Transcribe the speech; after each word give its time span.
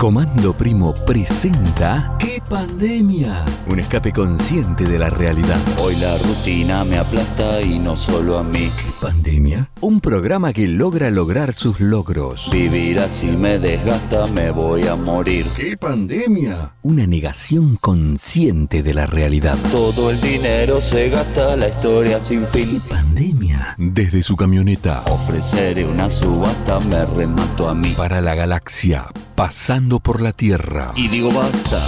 Comando 0.00 0.54
Primo 0.54 0.94
presenta 1.06 2.16
¿Qué 2.18 2.40
pandemia? 2.48 3.44
Un 3.66 3.80
escape 3.80 4.14
consciente 4.14 4.84
de 4.84 4.98
la 4.98 5.10
realidad. 5.10 5.58
Hoy 5.78 5.94
la 5.96 6.16
rutina 6.16 6.84
me 6.84 6.96
aplasta 6.96 7.60
y 7.60 7.78
no 7.78 7.96
solo 7.98 8.38
a 8.38 8.42
mí. 8.42 8.60
¿Qué 8.60 8.90
pandemia? 8.98 9.68
Un 9.82 10.00
programa 10.00 10.54
que 10.54 10.66
logra 10.66 11.10
lograr 11.10 11.52
sus 11.52 11.80
logros. 11.80 12.48
Vivir 12.50 12.98
así 12.98 13.36
me 13.36 13.58
desgasta, 13.58 14.26
me 14.28 14.50
voy 14.52 14.86
a 14.86 14.96
morir. 14.96 15.44
¿Qué 15.54 15.76
pandemia? 15.76 16.72
Una 16.80 17.06
negación 17.06 17.76
consciente 17.76 18.82
de 18.82 18.94
la 18.94 19.04
realidad. 19.04 19.58
Todo 19.70 20.08
el 20.10 20.18
dinero 20.22 20.80
se 20.80 21.10
gasta, 21.10 21.56
la 21.56 21.68
historia 21.68 22.20
sin 22.20 22.46
¿Qué 22.46 22.64
fin. 22.64 22.80
pandemia? 22.88 23.74
Desde 23.76 24.22
su 24.22 24.34
camioneta 24.34 25.02
Ofreceré 25.10 25.84
una 25.84 26.08
subasta, 26.08 26.80
me 26.80 27.04
remato 27.04 27.68
a 27.68 27.74
mí. 27.74 27.92
para 27.98 28.22
la 28.22 28.34
galaxia, 28.34 29.06
pasando 29.40 30.00
por 30.00 30.20
la 30.20 30.32
Tierra. 30.32 30.92
Y 30.96 31.08
digo 31.08 31.32
basta, 31.32 31.80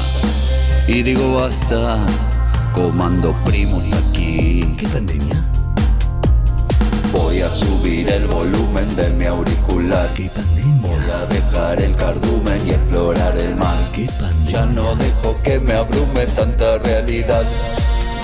y 0.89 1.03
digo 1.03 1.35
basta. 1.35 1.99
Comando 2.73 3.35
primo 3.45 3.79
aquí. 4.09 4.75
¿Qué 4.79 4.89
pandemia? 4.89 5.43
Voy 7.13 7.43
a 7.43 7.51
subir 7.51 8.09
el 8.09 8.27
volumen 8.27 8.97
de 8.97 9.11
mi 9.11 9.27
auricular. 9.27 10.09
¿Qué 10.15 10.31
Voy 10.31 10.43
pandemia? 10.43 11.19
a 11.21 11.27
dejar 11.27 11.83
el 11.83 11.95
cardumen 11.95 12.67
y 12.67 12.71
explorar 12.71 13.37
el 13.39 13.55
mar. 13.57 13.77
¿Qué 13.95 14.07
Ya 14.07 14.19
pandemia? 14.19 14.67
no 14.69 14.97
dejo 14.97 15.37
que 15.43 15.59
me 15.59 15.75
abrume 15.75 16.25
tanta 16.35 16.79
realidad. 16.79 17.45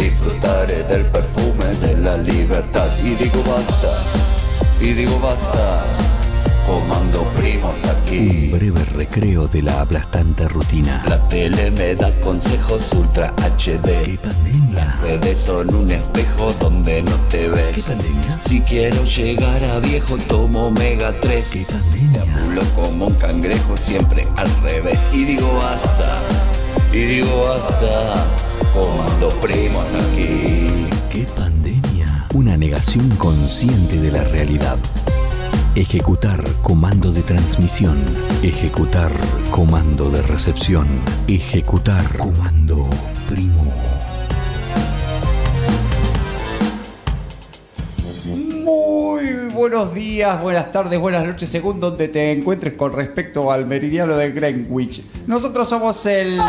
Disfrutaré 0.01 0.85
del 0.85 1.05
perfume 1.05 1.67
de 1.83 1.99
la 1.99 2.17
libertad. 2.17 2.89
Y 3.05 3.11
digo 3.23 3.45
basta, 3.47 3.93
y 4.81 4.95
digo 4.95 5.21
basta. 5.21 6.08
Comando 6.69 7.23
primo 7.39 7.73
está 7.77 7.93
Un 7.93 7.97
aquí. 8.03 8.49
breve 8.53 8.85
recreo 8.97 9.47
de 9.49 9.63
la 9.63 9.81
aplastante 9.81 10.47
rutina. 10.49 11.03
La 11.09 11.19
tele 11.29 11.71
me 11.71 11.95
da 11.95 12.11
consejos 12.21 12.93
ultra 12.93 13.33
¿Qué 13.57 13.73
HD. 13.79 14.19
pandemia? 14.19 14.99
Redes 15.03 15.39
son 15.39 15.75
un 15.75 15.91
espejo 15.91 16.53
donde 16.61 17.03
no 17.03 17.15
te 17.31 17.39
¿Qué 17.39 17.49
ves. 17.49 17.81
pandemia? 17.87 18.39
Si 18.39 18.61
quiero 18.61 19.03
llegar 19.05 19.65
a 19.65 19.79
viejo, 19.81 20.17
tomo 20.29 20.67
omega 20.67 21.15
3. 21.21 21.49
¿Qué 21.51 21.65
pandemia? 21.65 22.37
Hablo 22.45 22.63
como 22.77 23.07
un 23.07 23.15
cangrejo, 23.15 23.77
siempre 23.77 24.27
al 24.37 24.49
revés. 24.63 25.09
Y 25.13 25.25
digo 25.25 25.51
basta, 25.55 26.19
y 26.93 26.99
digo 26.99 27.45
basta. 27.45 28.27
Comando 28.75 29.29
primo 29.41 29.81
hasta 29.81 29.99
aquí. 30.13 30.87
¿Qué 31.11 31.27
pandemia? 31.37 32.27
Una 32.35 32.57
negación 32.57 33.09
consciente 33.17 33.99
de 33.99 34.13
la 34.13 34.25
realidad. 34.25 34.77
Ejecutar 35.75 36.43
comando 36.63 37.13
de 37.13 37.23
transmisión. 37.23 37.97
Ejecutar 38.43 39.13
comando 39.51 40.11
de 40.11 40.23
recepción. 40.23 40.87
Ejecutar 41.29 42.05
comando 42.19 42.89
primo. 43.29 43.65
Muy 48.27 49.51
buenos 49.55 49.95
días, 49.95 50.43
buenas 50.43 50.73
tardes, 50.73 50.99
buenas 50.99 51.25
noches, 51.25 51.49
según 51.49 51.79
donde 51.79 52.09
te 52.09 52.33
encuentres 52.33 52.75
con 52.75 52.93
respecto 52.93 53.53
al 53.53 53.65
meridiano 53.67 54.17
de 54.17 54.33
Greenwich. 54.33 55.05
Nosotros 55.29 55.69
somos 55.69 56.05
el... 56.07 56.41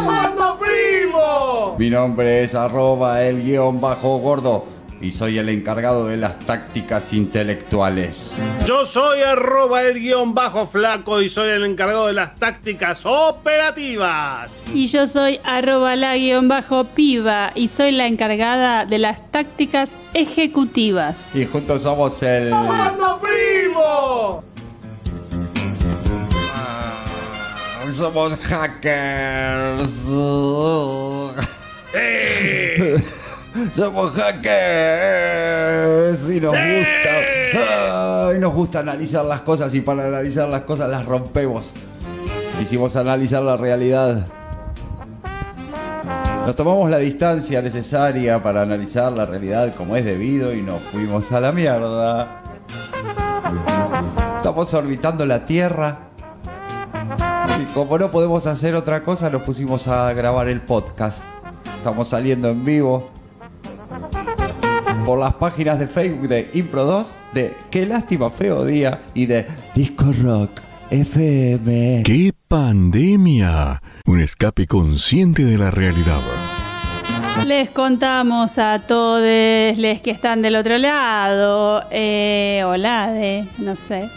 primo! 0.59 1.75
Mi 1.77 1.89
nombre 1.89 2.43
es 2.43 2.55
arroba 2.55 3.21
el 3.23 3.43
guion 3.43 3.79
bajo 3.79 4.17
gordo 4.17 4.78
y 5.01 5.11
soy 5.11 5.37
el 5.37 5.49
encargado 5.49 6.07
de 6.07 6.17
las 6.17 6.39
tácticas 6.39 7.13
intelectuales. 7.13 8.35
Yo 8.65 8.85
soy 8.85 9.21
arroba 9.21 9.83
el 9.83 9.99
guion 9.99 10.33
bajo 10.33 10.67
flaco 10.67 11.21
y 11.21 11.29
soy 11.29 11.49
el 11.49 11.63
encargado 11.63 12.07
de 12.07 12.13
las 12.13 12.35
tácticas 12.35 13.05
operativas. 13.05 14.65
Y 14.73 14.87
yo 14.87 15.07
soy 15.07 15.39
arroba 15.43 15.95
la 15.95 16.17
guion 16.17 16.47
bajo 16.47 16.83
piba 16.85 17.51
y 17.55 17.69
soy 17.69 17.91
la 17.91 18.07
encargada 18.07 18.85
de 18.85 18.97
las 18.99 19.31
tácticas 19.31 19.91
ejecutivas. 20.13 21.35
Y 21.35 21.45
juntos 21.45 21.83
somos 21.83 22.21
el... 22.23 22.53
primo! 23.21 24.43
Somos 27.93 28.35
hackers. 28.35 30.07
¡Eh! 31.93 33.03
Somos 33.73 34.13
hackers 34.13 35.49
y 36.29 36.39
nos 36.39 36.53
gusta. 36.53 37.09
Ay, 38.29 38.39
nos 38.39 38.53
gusta 38.53 38.79
analizar 38.79 39.25
las 39.25 39.41
cosas 39.41 39.75
y 39.75 39.81
para 39.81 40.05
analizar 40.05 40.47
las 40.47 40.61
cosas 40.61 40.89
las 40.89 41.05
rompemos. 41.05 41.73
Hicimos 42.61 42.95
analizar 42.95 43.43
la 43.43 43.57
realidad. 43.57 44.27
Nos 46.45 46.55
tomamos 46.55 46.89
la 46.89 46.99
distancia 46.99 47.61
necesaria 47.61 48.41
para 48.41 48.61
analizar 48.61 49.11
la 49.11 49.25
realidad 49.25 49.75
como 49.75 49.97
es 49.97 50.05
debido 50.05 50.53
y 50.53 50.61
nos 50.61 50.81
fuimos 50.83 51.29
a 51.31 51.41
la 51.41 51.51
mierda. 51.51 52.41
Estamos 54.37 54.73
orbitando 54.73 55.25
la 55.25 55.45
Tierra. 55.45 55.97
Y 57.61 57.65
como 57.73 57.97
no 57.97 58.09
podemos 58.09 58.47
hacer 58.47 58.73
otra 58.75 59.03
cosa, 59.03 59.29
nos 59.29 59.41
pusimos 59.41 59.89
a 59.89 60.13
grabar 60.13 60.47
el 60.47 60.61
podcast. 60.61 61.23
Estamos 61.77 62.07
saliendo 62.07 62.49
en 62.49 62.63
vivo 62.63 63.18
por 65.09 65.17
las 65.17 65.33
páginas 65.33 65.79
de 65.79 65.87
Facebook 65.87 66.27
de 66.27 66.51
Impro 66.53 66.85
2, 66.85 67.15
de 67.33 67.55
Qué 67.71 67.87
lástima 67.87 68.29
feo 68.29 68.63
día 68.63 69.01
y 69.15 69.25
de 69.25 69.47
Disco 69.73 70.05
Rock 70.21 70.61
FM. 70.91 72.03
¿Qué 72.05 72.31
pandemia? 72.47 73.81
Un 74.05 74.19
escape 74.19 74.67
consciente 74.67 75.45
de 75.45 75.57
la 75.57 75.71
realidad. 75.71 76.19
Les 77.47 77.71
contamos 77.71 78.59
a 78.59 78.77
todos 78.85 79.23
les 79.23 79.99
que 80.03 80.11
están 80.11 80.43
del 80.43 80.55
otro 80.55 80.77
lado, 80.77 81.83
eh, 81.89 82.61
hola 82.63 83.11
de, 83.11 83.45
no 83.57 83.75
sé, 83.75 84.07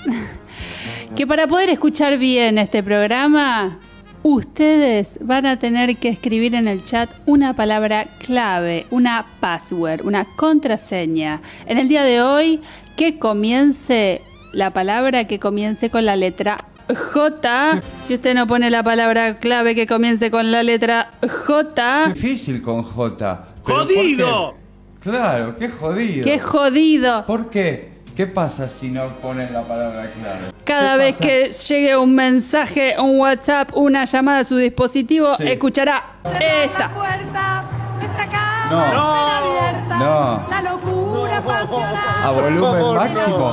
que 1.17 1.27
para 1.27 1.47
poder 1.47 1.71
escuchar 1.71 2.19
bien 2.19 2.59
este 2.59 2.83
programa, 2.83 3.79
ustedes 4.23 5.19
van 5.21 5.47
a 5.47 5.59
tener 5.59 5.97
que 5.97 6.09
escribir 6.09 6.55
en 6.55 6.69
el 6.69 6.85
chat 6.85 7.11
una 7.27 7.55
palabra 7.55 8.07
clave, 8.19 8.87
una 8.91 9.27
password, 9.41 10.05
una 10.05 10.25
contraseña. 10.37 11.41
En 11.67 11.79
el 11.79 11.89
día 11.89 12.05
de 12.05 12.23
hoy, 12.23 12.61
que 12.97 13.19
comience 13.19 14.23
la 14.53 14.71
palabra 14.71 15.27
que 15.27 15.39
comience 15.39 15.91
con 15.91 16.05
la 16.05 16.17
letra 16.17 16.59
J. 16.89 17.83
Si 18.07 18.15
usted 18.15 18.35
no 18.35 18.47
pone 18.47 18.71
la 18.71 18.83
palabra 18.83 19.39
clave 19.39 19.75
que 19.75 19.87
comience 19.87 20.31
con 20.31 20.51
la 20.51 20.63
letra 20.63 21.13
J, 21.47 22.09
Difícil 22.15 22.63
con 22.63 22.83
J. 22.83 23.49
¿Pero 23.65 23.79
por 23.79 23.87
¡Jodido! 23.87 24.55
Claro, 25.01 25.57
qué 25.57 25.69
jodido. 25.69 26.25
qué 26.25 26.39
jodido. 26.39 27.27
¿Por 27.27 27.51
qué? 27.51 27.92
¿Qué 28.17 28.27
pasa 28.27 28.69
si 28.69 28.91
no 28.91 29.07
ponen 29.23 29.53
la 29.55 29.63
palabra 29.63 30.03
clave? 30.11 30.53
Cada 30.65 30.93
¿Qué 30.93 30.99
vez 30.99 31.17
pasa? 31.17 31.29
que 31.29 31.51
llegue 31.53 31.97
un 31.97 32.15
mensaje, 32.15 32.95
un 32.99 33.19
WhatsApp, 33.19 33.71
una 33.75 34.05
llamada 34.05 34.41
a 34.41 34.45
su 34.45 34.57
dispositivo, 34.57 35.35
Sí. 35.39 35.49
escuchará 35.49 36.05
Cerrar 36.25 36.43
esta. 36.65 36.79
la 36.79 36.89
puerta, 36.91 37.63
nuestra 37.99 38.27
cama 38.27 38.67
No. 38.71 38.85
estará 38.85 39.39
abierta. 39.39 39.97
No. 39.97 40.47
La 40.51 40.63
locura 40.71 41.43
pasional. 41.43 41.97
A 42.25 42.31
volumen 42.33 42.73
favor, 42.73 42.97
máximo. 42.99 43.49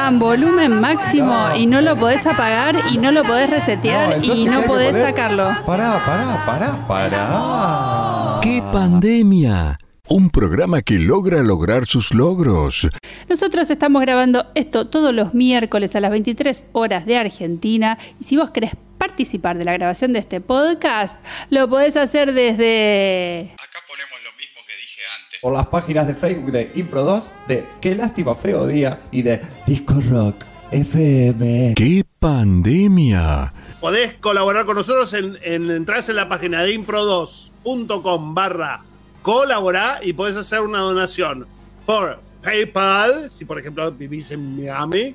A 0.00 0.10
volumen 0.12 0.80
máximo 0.80 1.54
y 1.56 1.66
no 1.66 1.80
lo 1.80 1.96
podés 1.96 2.26
apagar 2.26 2.76
y 2.90 2.98
no 2.98 3.12
lo 3.12 3.24
podés 3.24 3.50
resetear 3.50 4.24
y 4.24 4.44
¿qué 4.44 4.50
no 4.50 4.62
podés 4.62 4.90
poner? 4.92 5.06
sacarlo. 5.06 5.44
Pará, 5.66 6.00
pará, 6.04 6.42
pará, 6.46 6.86
pará. 6.88 8.40
¿Qué 8.42 8.62
pandemia? 8.72 9.78
Un 10.10 10.30
programa 10.30 10.80
que 10.80 10.94
logra 10.98 11.42
lograr 11.42 11.84
sus 11.84 12.14
logros. 12.14 12.88
Nosotros 13.28 13.68
estamos 13.68 14.00
grabando 14.00 14.46
esto 14.54 14.86
todos 14.86 15.14
los 15.14 15.34
miércoles 15.34 15.94
a 15.94 16.00
las 16.00 16.10
23 16.10 16.64
horas 16.72 17.04
de 17.04 17.18
Argentina 17.18 17.98
y 18.18 18.24
si 18.24 18.38
vos 18.38 18.48
querés 18.48 18.70
participar 18.96 19.58
de 19.58 19.66
la 19.66 19.74
grabación 19.74 20.14
de 20.14 20.20
este 20.20 20.40
podcast, 20.40 21.14
lo 21.50 21.68
podés 21.68 21.98
hacer 21.98 22.32
desde... 22.32 23.52
Acá 23.58 23.80
ponemos 23.86 24.18
lo 24.24 24.32
mismo 24.38 24.60
que 24.66 24.72
dije 24.80 25.02
antes. 25.22 25.40
Por 25.42 25.52
las 25.52 25.66
páginas 25.66 26.06
de 26.06 26.14
Facebook 26.14 26.52
de 26.52 26.70
Impro 26.74 27.04
2, 27.04 27.30
de 27.46 27.66
Qué 27.82 27.94
lástima 27.94 28.34
feo 28.34 28.66
día 28.66 29.00
y 29.12 29.20
de 29.20 29.42
Disco 29.66 30.00
Rock 30.10 30.42
FM. 30.70 31.74
¿Qué 31.76 32.02
pandemia? 32.18 33.52
Podés 33.78 34.14
colaborar 34.14 34.64
con 34.64 34.76
nosotros 34.76 35.12
en, 35.12 35.36
en 35.42 35.70
entras 35.70 36.08
en 36.08 36.16
la 36.16 36.30
página 36.30 36.62
de 36.62 36.78
impro2.com 36.78 38.34
barra 38.34 38.87
colaborar 39.28 40.00
y 40.06 40.14
podés 40.14 40.36
hacer 40.36 40.62
una 40.62 40.78
donación 40.78 41.46
por 41.84 42.18
PayPal, 42.42 43.30
si 43.30 43.44
por 43.44 43.58
ejemplo 43.58 43.92
vivís 43.92 44.30
en 44.30 44.56
Miami, 44.56 45.14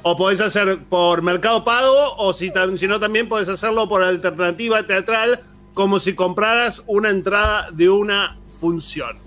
o 0.00 0.16
podés 0.16 0.40
hacer 0.40 0.78
por 0.88 1.20
Mercado 1.20 1.62
Pago, 1.62 2.16
o 2.16 2.32
si, 2.32 2.50
no 2.88 2.98
también 2.98 3.28
podés 3.28 3.50
hacerlo 3.50 3.86
por 3.86 4.02
alternativa 4.02 4.82
teatral, 4.86 5.40
como 5.74 6.00
si 6.00 6.14
compraras 6.14 6.82
una 6.86 7.10
entrada 7.10 7.68
de 7.72 7.90
una 7.90 8.38
función. 8.58 9.18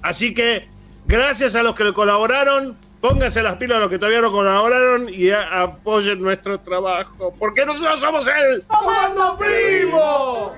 Así 0.00 0.32
que, 0.32 0.66
gracias 1.04 1.54
a 1.54 1.62
los 1.62 1.74
que 1.74 1.92
colaboraron, 1.92 2.78
pónganse 3.02 3.42
las 3.42 3.56
pilas 3.56 3.76
a 3.76 3.80
los 3.80 3.90
que 3.90 3.98
todavía 3.98 4.22
no 4.22 4.32
colaboraron 4.32 5.10
y 5.12 5.30
apoyen 5.30 6.22
nuestro 6.22 6.58
trabajo. 6.58 7.34
Porque 7.38 7.66
nosotros 7.66 8.00
somos 8.00 8.26
el 8.28 8.62
Comando 8.62 9.36
Primo. 9.36 10.54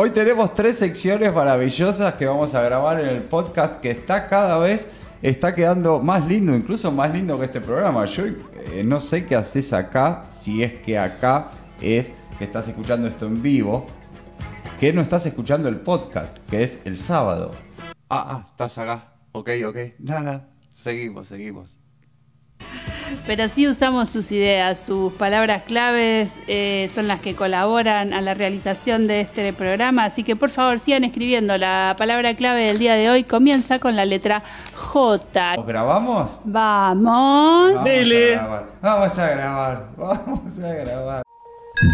Hoy 0.00 0.10
tenemos 0.10 0.54
tres 0.54 0.78
secciones 0.78 1.34
maravillosas 1.34 2.14
que 2.14 2.24
vamos 2.24 2.54
a 2.54 2.62
grabar 2.62 3.00
en 3.00 3.08
el 3.08 3.22
podcast 3.22 3.80
que 3.80 3.90
está 3.90 4.28
cada 4.28 4.56
vez, 4.56 4.86
está 5.22 5.56
quedando 5.56 5.98
más 6.00 6.24
lindo, 6.24 6.54
incluso 6.54 6.92
más 6.92 7.12
lindo 7.12 7.36
que 7.36 7.46
este 7.46 7.60
programa. 7.60 8.04
Yo 8.04 8.26
eh, 8.26 8.84
no 8.84 9.00
sé 9.00 9.26
qué 9.26 9.34
haces 9.34 9.72
acá, 9.72 10.26
si 10.30 10.62
es 10.62 10.74
que 10.74 10.96
acá 10.96 11.50
es 11.80 12.12
que 12.38 12.44
estás 12.44 12.68
escuchando 12.68 13.08
esto 13.08 13.26
en 13.26 13.42
vivo, 13.42 13.88
que 14.78 14.92
no 14.92 15.00
estás 15.00 15.26
escuchando 15.26 15.68
el 15.68 15.80
podcast, 15.80 16.38
que 16.48 16.62
es 16.62 16.78
el 16.84 17.00
sábado. 17.00 17.56
Ah, 18.08 18.24
ah, 18.28 18.46
estás 18.52 18.78
acá. 18.78 19.14
Ok, 19.32 19.50
ok. 19.66 19.78
Nada. 19.98 20.48
Seguimos, 20.70 21.26
seguimos. 21.26 21.77
Pero 23.26 23.48
sí 23.48 23.66
usamos 23.66 24.08
sus 24.08 24.32
ideas, 24.32 24.80
sus 24.80 25.12
palabras 25.12 25.62
claves 25.66 26.30
eh, 26.46 26.90
son 26.94 27.08
las 27.08 27.20
que 27.20 27.34
colaboran 27.34 28.12
a 28.12 28.20
la 28.20 28.34
realización 28.34 29.06
de 29.06 29.20
este 29.22 29.52
programa, 29.52 30.04
así 30.04 30.24
que 30.24 30.36
por 30.36 30.50
favor 30.50 30.78
sigan 30.78 31.04
escribiendo. 31.04 31.56
La 31.58 31.94
palabra 31.98 32.34
clave 32.34 32.66
del 32.66 32.78
día 32.78 32.94
de 32.94 33.10
hoy 33.10 33.24
comienza 33.24 33.78
con 33.78 33.96
la 33.96 34.04
letra 34.04 34.42
J. 34.74 35.56
¿Nos 35.56 35.66
grabamos? 35.66 36.38
Vamos. 36.44 37.72
Vamos 37.74 37.84
Dele. 37.84 38.36
a 38.36 38.38
grabar. 38.38 38.66
Vamos 38.82 39.18
a 39.18 39.30
grabar. 39.30 39.84
Vamos 39.96 40.64
a 40.64 40.74
grabar. 40.74 41.22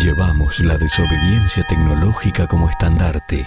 Llevamos 0.03 0.61
la 0.61 0.79
desobediencia 0.79 1.63
tecnológica 1.69 2.47
como 2.47 2.71
estandarte. 2.71 3.47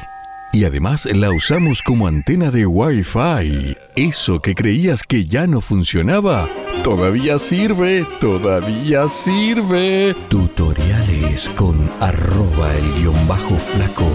Y 0.57 0.65
además 0.65 1.05
la 1.05 1.29
usamos 1.29 1.83
como 1.83 2.07
antena 2.07 2.49
de 2.49 2.65
Wi-Fi. 2.65 3.77
Eso 3.95 4.39
que 4.39 4.55
creías 4.55 5.03
que 5.03 5.27
ya 5.27 5.45
no 5.45 5.61
funcionaba, 5.61 6.49
todavía 6.83 7.37
sirve, 7.37 8.07
todavía 8.19 9.07
sirve. 9.07 10.15
Tutoriales 10.29 11.47
con 11.49 11.87
arroba 11.99 12.73
el 12.75 12.91
guion 12.95 13.27
bajo 13.27 13.55
flaco. 13.55 14.09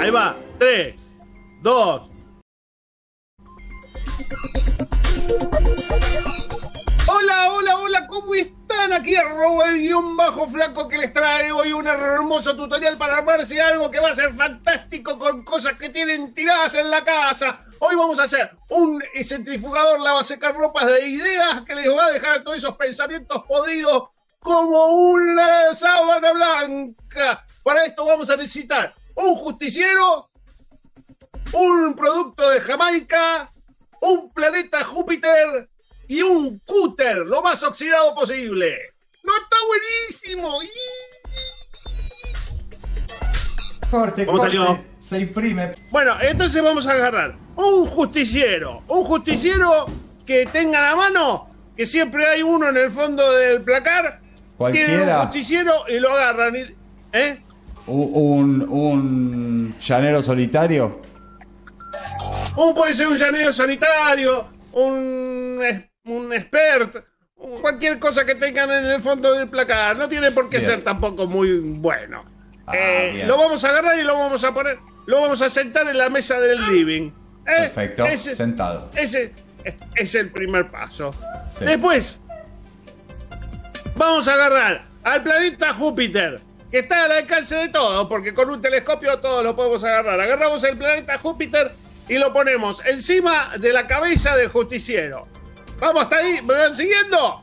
Ahí 0.00 0.08
va. 0.08 0.34
3, 0.58 0.94
2. 1.62 2.10
Hola, 7.22 7.52
hola, 7.52 7.76
hola, 7.76 8.06
¿cómo 8.06 8.34
están? 8.34 8.94
Aquí 8.94 9.14
arroba 9.14 9.68
el 9.68 9.78
guion 9.78 10.16
bajo 10.16 10.48
flaco 10.48 10.88
que 10.88 10.96
les 10.96 11.12
trae 11.12 11.52
hoy 11.52 11.70
un 11.70 11.86
hermoso 11.86 12.56
tutorial 12.56 12.96
para 12.96 13.18
armarse 13.18 13.60
algo 13.60 13.90
que 13.90 14.00
va 14.00 14.08
a 14.08 14.14
ser 14.14 14.32
fantástico 14.34 15.18
con 15.18 15.44
cosas 15.44 15.74
que 15.74 15.90
tienen 15.90 16.32
tiradas 16.32 16.76
en 16.76 16.90
la 16.90 17.04
casa. 17.04 17.62
Hoy 17.78 17.94
vamos 17.94 18.18
a 18.18 18.22
hacer 18.22 18.50
un 18.70 19.02
centrifugador 19.22 20.00
lavasecar 20.00 20.54
ropas 20.54 20.86
de 20.86 21.08
ideas 21.08 21.60
que 21.66 21.74
les 21.74 21.90
va 21.90 22.06
a 22.06 22.10
dejar 22.10 22.42
todos 22.42 22.56
esos 22.56 22.76
pensamientos 22.78 23.44
podridos 23.46 24.08
como 24.38 24.86
una 24.86 25.74
sábana 25.74 26.32
blanca. 26.32 27.44
Para 27.62 27.84
esto 27.84 28.06
vamos 28.06 28.30
a 28.30 28.36
necesitar 28.36 28.94
un 29.16 29.34
justiciero, 29.34 30.30
un 31.52 31.94
producto 31.94 32.48
de 32.48 32.62
Jamaica, 32.62 33.52
un 34.00 34.32
planeta 34.32 34.82
Júpiter 34.84 35.68
y 36.10 36.22
un 36.22 36.58
cúter 36.66 37.18
lo 37.18 37.40
más 37.40 37.62
oxidado 37.62 38.12
posible. 38.16 38.76
¡No 39.22 39.32
está 39.36 39.56
buenísimo! 39.68 40.58
Corte, 43.90 44.26
¿Cómo 44.26 44.38
corte. 44.38 44.56
salió? 44.56 44.84
Se 45.00 45.20
imprime. 45.20 45.72
Bueno, 45.90 46.14
entonces 46.20 46.62
vamos 46.62 46.86
a 46.86 46.92
agarrar 46.92 47.34
un 47.56 47.84
justiciero. 47.86 48.82
Un 48.88 49.04
justiciero 49.04 49.86
que 50.26 50.46
tengan 50.46 50.84
a 50.84 50.96
mano, 50.96 51.48
que 51.76 51.86
siempre 51.86 52.26
hay 52.26 52.42
uno 52.42 52.68
en 52.68 52.76
el 52.76 52.90
fondo 52.90 53.30
del 53.32 53.62
placar. 53.62 54.20
Tienen 54.20 54.40
un 54.50 54.56
Cualquiera. 54.56 55.26
justiciero 55.26 55.72
y 55.88 55.98
lo 56.00 56.10
agarran. 56.12 56.56
y- 56.56 56.74
¿Eh? 57.12 57.40
Un, 57.86 58.62
un 58.68 59.76
llanero 59.80 60.22
solitario. 60.22 61.02
Un 62.56 62.74
puede 62.74 62.94
ser 62.94 63.08
un 63.08 63.16
llanero 63.16 63.52
sanitario, 63.52 64.46
un, 64.72 65.60
un 66.04 66.32
expert, 66.32 66.96
cualquier 67.60 67.98
cosa 67.98 68.24
que 68.24 68.34
tengan 68.34 68.70
en 68.70 68.86
el 68.86 69.00
fondo 69.00 69.32
del 69.34 69.48
placar. 69.48 69.96
No 69.96 70.08
tiene 70.08 70.30
por 70.32 70.48
qué 70.48 70.58
Bien. 70.58 70.70
ser 70.70 70.84
tampoco 70.84 71.26
muy 71.26 71.58
bueno. 71.58 72.24
Ah, 72.66 72.72
Eh, 72.76 73.24
lo 73.26 73.36
vamos 73.36 73.64
a 73.64 73.70
agarrar 73.70 73.98
y 73.98 74.02
lo 74.04 74.16
vamos 74.16 74.42
a 74.44 74.52
poner, 74.54 74.78
lo 75.06 75.20
vamos 75.22 75.42
a 75.42 75.48
sentar 75.50 75.88
en 75.88 75.98
la 75.98 76.08
mesa 76.08 76.38
del 76.40 76.60
living. 76.68 77.08
¿eh? 77.46 77.70
Perfecto. 77.72 78.06
Ese, 78.06 78.34
Sentado. 78.36 78.90
ese 78.94 79.32
es, 79.96 80.14
el 80.14 80.30
primer 80.30 80.68
paso. 80.68 81.12
Sí. 81.58 81.64
Después, 81.64 82.20
vamos 83.96 84.28
a 84.28 84.34
agarrar 84.34 84.84
al 85.02 85.22
planeta 85.22 85.72
Júpiter, 85.74 86.40
que 86.70 86.80
está 86.80 87.04
al 87.04 87.12
alcance 87.12 87.56
de 87.56 87.68
todo, 87.68 88.08
porque 88.08 88.32
con 88.32 88.48
un 88.50 88.60
telescopio 88.60 89.18
todo 89.18 89.42
lo 89.42 89.56
podemos 89.56 89.82
agarrar. 89.84 90.20
Agarramos 90.20 90.62
el 90.64 90.76
planeta 90.78 91.18
Júpiter 91.18 91.72
y 92.08 92.18
lo 92.18 92.32
ponemos 92.32 92.82
encima 92.86 93.56
de 93.58 93.72
la 93.72 93.86
cabeza 93.86 94.36
del 94.36 94.48
justiciero. 94.48 95.26
Vamos 95.80 96.02
hasta 96.02 96.16
ahí, 96.16 96.40
¿me 96.42 96.54
van 96.54 96.74
siguiendo? 96.74 97.40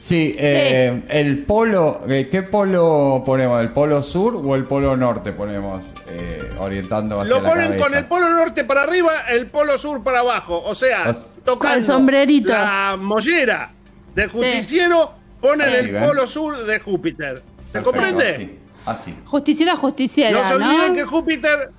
Sí, 0.00 0.34
eh, 0.38 1.02
el 1.08 1.44
polo, 1.44 2.02
eh, 2.08 2.28
¿qué 2.30 2.42
polo 2.42 3.22
ponemos? 3.24 3.60
¿El 3.60 3.70
polo 3.70 4.02
sur 4.02 4.36
o 4.36 4.54
el 4.54 4.64
polo 4.64 4.96
norte 4.96 5.32
ponemos? 5.32 5.92
eh, 6.10 6.50
orientando 6.58 7.20
hacia 7.20 7.34
Lo 7.36 7.42
la 7.42 7.48
ponen 7.48 7.66
cabeza. 7.68 7.84
con 7.86 7.94
el 7.96 8.04
polo 8.04 8.30
norte 8.30 8.64
para 8.64 8.82
arriba, 8.82 9.22
el 9.30 9.46
polo 9.46 9.78
sur 9.78 10.02
para 10.02 10.20
abajo. 10.20 10.62
O 10.64 10.74
sea, 10.74 11.14
tocando 11.44 11.78
el 11.78 11.84
sombrerito. 11.84 12.52
la 12.52 12.96
mollera 13.00 13.70
del 14.14 14.28
justiciero, 14.28 15.12
ponen 15.40 15.70
Sí, 15.70 15.76
el 15.78 15.92
ven. 15.92 16.04
polo 16.06 16.26
sur 16.26 16.64
de 16.66 16.78
Júpiter. 16.80 17.36
¿Se 17.38 17.72
Perfecto, 17.72 17.84
comprende? 17.90 18.30
Así. 18.30 18.58
así. 18.84 19.18
Justiciera, 19.24 19.76
justiciera, 19.76 20.42
No 20.42 20.46
se 20.48 20.54
olviden 20.54 20.88
¿no? 20.88 20.94
que 20.94 21.04
Júpiter, 21.04 21.70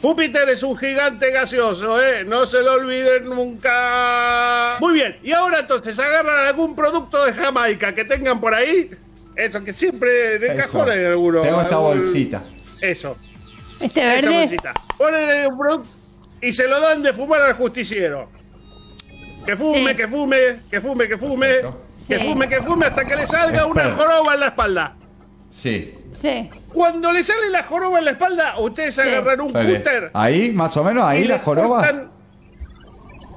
Júpiter 0.00 0.48
es 0.48 0.62
un 0.62 0.76
gigante 0.78 1.30
gaseoso, 1.30 2.02
¿eh? 2.02 2.24
No 2.24 2.46
se 2.46 2.62
lo 2.62 2.74
olviden 2.74 3.26
nunca. 3.26 4.76
Muy 4.80 4.94
bien, 4.94 5.16
y 5.22 5.32
ahora 5.32 5.60
entonces 5.60 5.98
agarran 5.98 6.46
algún 6.46 6.74
producto 6.74 7.24
de 7.24 7.32
Jamaica 7.34 7.94
que 7.94 8.04
tengan 8.04 8.40
por 8.40 8.54
ahí. 8.54 8.90
Eso 9.36 9.62
que 9.62 9.72
siempre 9.72 10.36
en 10.36 10.42
el 10.44 10.50
Esto. 10.50 10.62
cajón 10.62 10.90
hay 10.90 11.04
alguno. 11.04 11.42
Tengo 11.42 11.60
esta 11.60 11.74
algún- 11.76 11.98
bolsita. 11.98 12.42
Eso, 12.80 13.16
Este 13.78 14.00
esa 14.00 14.26
verde. 14.28 14.38
bolsita. 14.40 14.72
Ponen 14.96 15.46
un 15.52 15.58
producto 15.58 15.90
y 16.40 16.52
se 16.52 16.66
lo 16.66 16.80
dan 16.80 17.02
de 17.02 17.12
fumar 17.12 17.42
al 17.42 17.52
justiciero. 17.54 18.30
Que 19.44 19.56
fume, 19.56 19.90
Sí. 19.90 19.96
que 19.96 20.08
fume, 20.08 20.36
que 20.70 20.80
fume, 20.80 21.08
que 21.08 21.16
fume, 21.18 21.46
Perfecto. 21.46 21.82
que 22.08 22.18
Sí. 22.18 22.26
fume, 22.26 22.48
que 22.48 22.60
fume 22.62 22.86
hasta 22.86 23.04
que 23.04 23.16
le 23.16 23.26
salga 23.26 23.66
una 23.66 23.90
joroba 23.90 24.34
en 24.34 24.40
la 24.40 24.46
espalda. 24.46 24.96
Sí. 25.50 25.94
Sí. 26.12 26.48
Cuando 26.72 27.12
le 27.12 27.22
sale 27.22 27.50
la 27.50 27.62
joroba 27.64 27.98
en 27.98 28.04
la 28.06 28.10
espalda, 28.12 28.54
ustedes 28.58 28.98
agarran 28.98 29.40
un 29.40 29.52
cúter. 29.52 30.10
Ahí, 30.14 30.50
más 30.52 30.76
o 30.76 30.84
menos, 30.84 31.04
ahí 31.04 31.24
la 31.24 31.38
joroba. 31.40 31.82
cortan- 31.82 32.10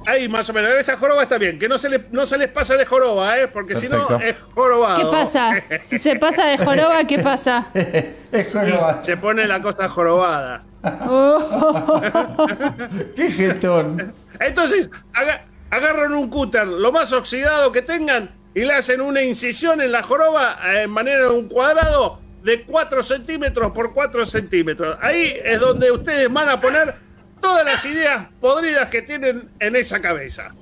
Ahí, 0.06 0.28
más 0.28 0.48
o 0.50 0.52
menos. 0.52 0.70
Esa 0.72 0.96
joroba 0.98 1.22
está 1.22 1.38
bien. 1.38 1.58
Que 1.58 1.66
no 1.66 1.78
se, 1.78 1.88
le, 1.88 2.04
no 2.12 2.26
se 2.26 2.36
les 2.36 2.48
pase 2.48 2.76
de 2.76 2.84
joroba, 2.84 3.38
¿eh? 3.40 3.48
Porque 3.48 3.74
si 3.74 3.88
no, 3.88 4.06
es 4.20 4.36
jorobado. 4.52 4.96
¿Qué 4.98 5.04
pasa? 5.16 5.50
Si 5.84 5.98
se 5.98 6.16
pasa 6.16 6.44
de 6.46 6.58
joroba, 6.58 7.04
¿qué 7.04 7.18
pasa? 7.20 7.68
es 7.74 8.52
joroba. 8.52 9.02
Se 9.02 9.16
pone 9.16 9.46
la 9.46 9.60
cosa 9.62 9.88
jorobada. 9.88 10.62
Oh, 11.08 12.00
¡Qué 13.16 13.30
jetón! 13.32 14.12
Entonces, 14.38 14.90
aga- 15.14 15.44
agarran 15.70 16.12
un 16.12 16.28
cúter, 16.28 16.66
lo 16.66 16.92
más 16.92 17.10
oxidado 17.14 17.72
que 17.72 17.80
tengan, 17.80 18.30
y 18.54 18.60
le 18.60 18.72
hacen 18.72 19.00
una 19.00 19.22
incisión 19.22 19.80
en 19.80 19.92
la 19.92 20.02
joroba 20.02 20.58
eh, 20.64 20.82
en 20.82 20.90
manera 20.90 21.24
de 21.24 21.30
un 21.30 21.48
cuadrado 21.48 22.20
de 22.42 22.62
4 22.62 23.02
centímetros 23.02 23.72
por 23.72 23.92
4 23.92 24.26
centímetros. 24.26 24.96
Ahí 25.00 25.36
es 25.44 25.58
donde 25.60 25.90
ustedes 25.90 26.32
van 26.32 26.48
a 26.48 26.60
poner 26.60 26.94
todas 27.40 27.64
las 27.64 27.84
ideas 27.84 28.26
podridas 28.40 28.88
que 28.88 29.02
tienen 29.02 29.50
en 29.58 29.76
esa 29.76 30.00
cabeza. 30.00 30.54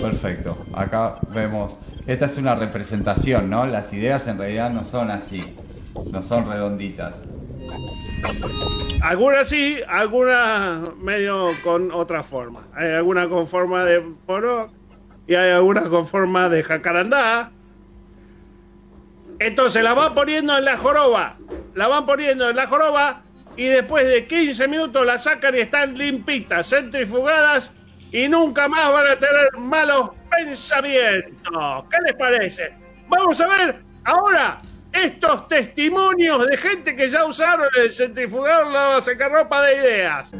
Perfecto. 0.00 0.66
Acá 0.74 1.16
vemos. 1.30 1.74
Esta 2.06 2.26
es 2.26 2.36
una 2.36 2.54
representación, 2.54 3.48
¿no? 3.48 3.66
Las 3.66 3.92
ideas 3.92 4.26
en 4.26 4.38
realidad 4.38 4.70
no 4.70 4.84
son 4.84 5.10
así. 5.10 5.56
No 6.12 6.22
son 6.22 6.48
redonditas. 6.50 7.22
Algunas 9.02 9.48
sí, 9.48 9.78
algunas 9.88 10.94
medio 10.96 11.50
con 11.62 11.90
otra 11.90 12.22
forma. 12.22 12.68
Hay 12.74 12.90
algunas 12.90 13.28
con 13.28 13.46
forma 13.46 13.84
de 13.84 14.02
poro 14.26 14.70
y 15.26 15.34
hay 15.34 15.50
algunas 15.50 15.88
con 15.88 16.06
forma 16.06 16.48
de 16.48 16.62
jacarandá. 16.62 17.50
Entonces 19.38 19.82
la 19.82 19.94
van 19.94 20.14
poniendo 20.14 20.56
en 20.56 20.64
la 20.64 20.76
joroba. 20.76 21.36
La 21.74 21.88
van 21.88 22.06
poniendo 22.06 22.50
en 22.50 22.56
la 22.56 22.66
joroba 22.66 23.22
y 23.56 23.66
después 23.66 24.06
de 24.06 24.26
15 24.26 24.68
minutos 24.68 25.04
la 25.04 25.18
sacan 25.18 25.54
y 25.54 25.58
están 25.58 25.96
limpitas, 25.96 26.68
centrifugadas 26.68 27.74
y 28.12 28.28
nunca 28.28 28.68
más 28.68 28.92
van 28.92 29.08
a 29.08 29.16
tener 29.16 29.56
malos 29.58 30.10
pensamientos. 30.30 31.84
¿Qué 31.90 31.96
les 32.04 32.14
parece? 32.14 32.72
Vamos 33.08 33.40
a 33.40 33.46
ver 33.48 33.82
ahora 34.04 34.60
estos 34.92 35.48
testimonios 35.48 36.46
de 36.46 36.56
gente 36.56 36.94
que 36.94 37.08
ya 37.08 37.24
usaron 37.24 37.68
el 37.76 37.92
centrifugador 37.92 38.72
la 38.72 39.28
ropa 39.28 39.62
de 39.62 39.76
ideas. 39.76 40.32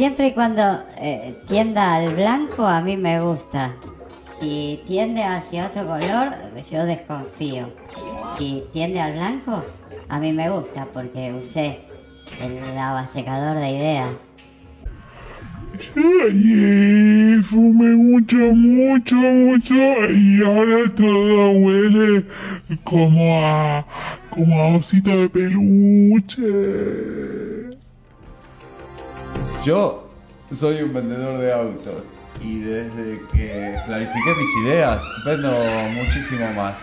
Siempre 0.00 0.28
y 0.28 0.32
cuando 0.32 0.62
eh, 0.96 1.34
tienda 1.46 1.96
al 1.96 2.14
blanco, 2.14 2.64
a 2.64 2.80
mí 2.80 2.96
me 2.96 3.20
gusta. 3.20 3.76
Si 4.40 4.80
tiende 4.86 5.22
hacia 5.22 5.66
otro 5.66 5.86
color, 5.86 6.36
yo 6.70 6.86
desconfío. 6.86 7.68
Si 8.38 8.62
tiende 8.72 8.98
al 8.98 9.12
blanco, 9.12 9.62
a 10.08 10.18
mí 10.18 10.32
me 10.32 10.48
gusta 10.48 10.86
porque 10.90 11.34
usé 11.34 11.80
el 12.40 12.74
lavasecador 12.74 13.58
de 13.58 13.70
ideas. 13.72 14.08
Ay, 15.94 17.42
fumé 17.42 17.94
mucho, 17.94 18.36
mucho, 18.36 19.16
mucho 19.16 19.74
y 20.14 20.42
ahora 20.42 20.94
todo 20.96 21.50
huele 21.50 22.24
como 22.84 23.46
a, 23.46 23.84
como 24.30 24.62
a 24.62 24.76
osito 24.78 25.10
de 25.10 25.28
peluche. 25.28 27.39
Yo 29.64 30.08
soy 30.54 30.80
un 30.80 30.94
vendedor 30.94 31.38
de 31.38 31.52
autos 31.52 32.02
y 32.40 32.60
desde 32.60 33.20
que 33.30 33.78
clarifiqué 33.84 34.34
mis 34.34 34.66
ideas 34.66 35.02
vendo 35.26 35.50
muchísimo 35.92 36.50
más. 36.54 36.76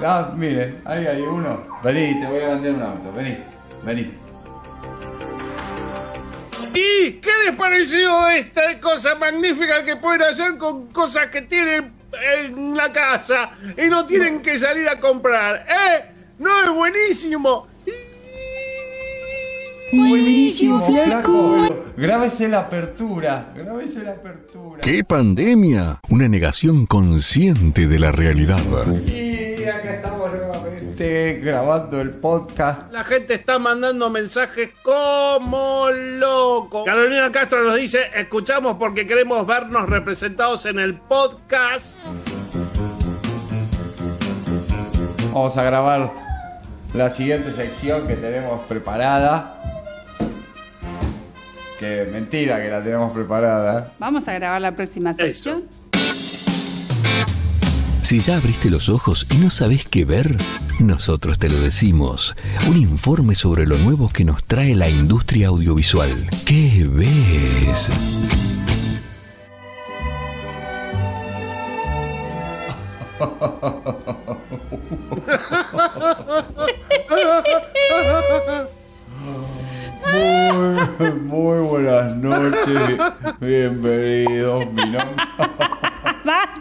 Ah, 0.00 0.32
miren, 0.36 0.80
ahí 0.84 1.06
hay 1.06 1.22
uno. 1.22 1.66
Vení, 1.82 2.20
te 2.20 2.26
voy 2.28 2.40
a 2.40 2.48
vender 2.50 2.74
un 2.74 2.82
auto. 2.82 3.12
Vení, 3.12 3.38
vení. 3.82 4.14
¿Y 6.72 7.12
qué 7.14 7.30
les 7.46 7.56
pareció 7.56 8.28
esta 8.28 8.80
cosa 8.80 9.16
magnífica 9.16 9.84
que 9.84 9.96
pueden 9.96 10.22
hacer 10.22 10.56
con 10.56 10.86
cosas 10.92 11.26
que 11.26 11.42
tienen 11.42 11.94
en 12.46 12.76
la 12.76 12.92
casa 12.92 13.50
y 13.76 13.88
no 13.88 14.06
tienen 14.06 14.40
que 14.40 14.56
salir 14.56 14.88
a 14.88 15.00
comprar? 15.00 15.66
¿Eh? 15.68 16.04
¿No 16.38 16.62
es 16.62 16.70
buenísimo? 16.70 17.73
Buenísimo, 19.92 20.84
flaco. 20.84 21.84
Grábese 21.96 22.48
la 22.48 22.60
apertura. 22.60 23.52
Grábese 23.54 24.02
la 24.02 24.12
apertura. 24.12 24.80
¡Qué 24.80 25.04
pandemia! 25.04 26.00
Una 26.08 26.28
negación 26.28 26.86
consciente 26.86 27.86
de 27.86 27.98
la 27.98 28.10
realidad. 28.10 28.60
Y 29.06 29.64
acá 29.64 29.94
estamos 29.94 30.32
nuevamente 30.32 31.40
grabando 31.42 32.00
el 32.00 32.10
podcast. 32.10 32.92
La 32.92 33.04
gente 33.04 33.34
está 33.34 33.58
mandando 33.58 34.10
mensajes 34.10 34.70
como 34.82 35.88
loco. 35.90 36.84
Carolina 36.84 37.30
Castro 37.30 37.62
nos 37.64 37.76
dice, 37.76 38.00
escuchamos 38.16 38.76
porque 38.78 39.06
queremos 39.06 39.46
vernos 39.46 39.88
representados 39.88 40.66
en 40.66 40.78
el 40.78 40.96
podcast. 40.96 42.04
Vamos 45.32 45.56
a 45.56 45.64
grabar 45.64 46.12
la 46.94 47.10
siguiente 47.10 47.52
sección 47.52 48.06
que 48.06 48.14
tenemos 48.14 48.60
preparada. 48.68 49.60
Que 51.84 52.08
mentira 52.10 52.62
que 52.62 52.70
la 52.70 52.82
tenemos 52.82 53.12
preparada. 53.12 53.92
Vamos 53.98 54.26
a 54.26 54.32
grabar 54.32 54.58
la 54.58 54.74
próxima 54.74 55.12
sección. 55.12 55.64
Si 58.00 58.20
ya 58.20 58.38
abriste 58.38 58.70
los 58.70 58.88
ojos 58.88 59.26
y 59.30 59.36
no 59.36 59.50
sabes 59.50 59.84
qué 59.84 60.06
ver, 60.06 60.34
nosotros 60.80 61.38
te 61.38 61.50
lo 61.50 61.60
decimos. 61.60 62.34
Un 62.70 62.78
informe 62.78 63.34
sobre 63.34 63.66
lo 63.66 63.76
nuevo 63.76 64.08
que 64.08 64.24
nos 64.24 64.44
trae 64.44 64.74
la 64.74 64.88
industria 64.88 65.48
audiovisual. 65.48 66.08
¿Qué 66.46 66.88
ves? 66.90 67.90
Muy, 80.14 81.10
muy 81.22 81.58
buenas 81.66 82.16
noches. 82.16 82.98
Bienvenidos. 83.40 84.66
Mi 84.72 84.82
nombre. 84.90 85.24
¡Basta! 86.24 86.60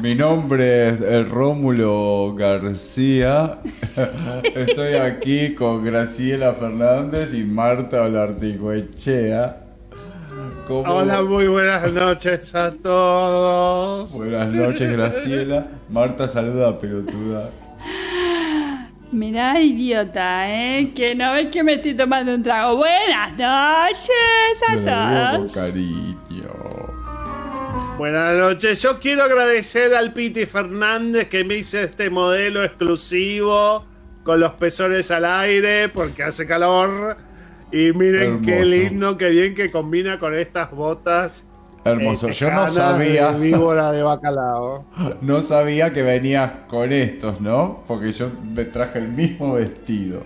mi 0.00 0.14
nombre 0.14 0.88
es 0.88 1.00
eh, 1.00 1.22
Rómulo 1.24 2.34
García. 2.34 3.58
Estoy 4.54 4.94
aquí 4.94 5.54
con 5.54 5.84
Graciela 5.84 6.52
Fernández 6.54 7.32
y 7.32 7.44
Marta 7.44 8.02
Olarticoechea. 8.02 9.60
¿Cómo- 10.66 10.92
Hola, 10.92 11.22
muy 11.22 11.46
buenas 11.48 11.90
noches 11.92 12.54
a 12.54 12.70
todos. 12.72 14.12
Buenas 14.14 14.52
noches, 14.52 14.90
Graciela. 14.92 15.66
Marta 15.88 16.28
saluda 16.28 16.68
a 16.70 16.78
pelotuda. 16.78 17.50
Mirá, 19.10 19.58
idiota, 19.58 20.50
¿eh? 20.50 20.92
Que 20.94 21.14
no 21.14 21.32
ves 21.32 21.46
que 21.46 21.62
me 21.62 21.74
estoy 21.74 21.94
tomando 21.94 22.34
un 22.34 22.42
trago. 22.42 22.76
Buenas 22.76 23.30
noches 23.32 24.62
a 24.68 24.74
con 24.74 24.84
todos. 24.84 25.54
cariño. 25.54 26.18
Buenas 27.96 28.36
noches. 28.36 28.82
Yo 28.82 29.00
quiero 29.00 29.22
agradecer 29.22 29.94
al 29.94 30.12
Piti 30.12 30.44
Fernández 30.44 31.28
que 31.28 31.42
me 31.42 31.56
hizo 31.56 31.78
este 31.78 32.10
modelo 32.10 32.62
exclusivo 32.62 33.86
con 34.24 34.40
los 34.40 34.52
pezones 34.52 35.10
al 35.10 35.24
aire 35.24 35.88
porque 35.88 36.22
hace 36.22 36.46
calor. 36.46 37.16
Y 37.72 37.92
miren 37.92 38.42
qué 38.42 38.62
lindo, 38.64 39.16
qué 39.16 39.30
bien 39.30 39.54
que 39.54 39.70
combina 39.70 40.18
con 40.18 40.34
estas 40.34 40.70
botas. 40.70 41.47
Hermoso. 41.84 42.28
eh, 42.28 42.32
Yo 42.32 42.50
no 42.50 42.68
sabía. 42.68 43.32
de 43.32 43.38
víbora 43.40 43.92
de 43.92 44.02
bacalao. 44.02 44.84
No 45.22 45.40
sabía 45.40 45.92
que 45.92 46.02
venías 46.02 46.50
con 46.68 46.92
estos, 46.92 47.40
¿no? 47.40 47.82
Porque 47.86 48.12
yo 48.12 48.30
me 48.42 48.64
traje 48.64 48.98
el 48.98 49.08
mismo 49.08 49.54
vestido. 49.54 50.22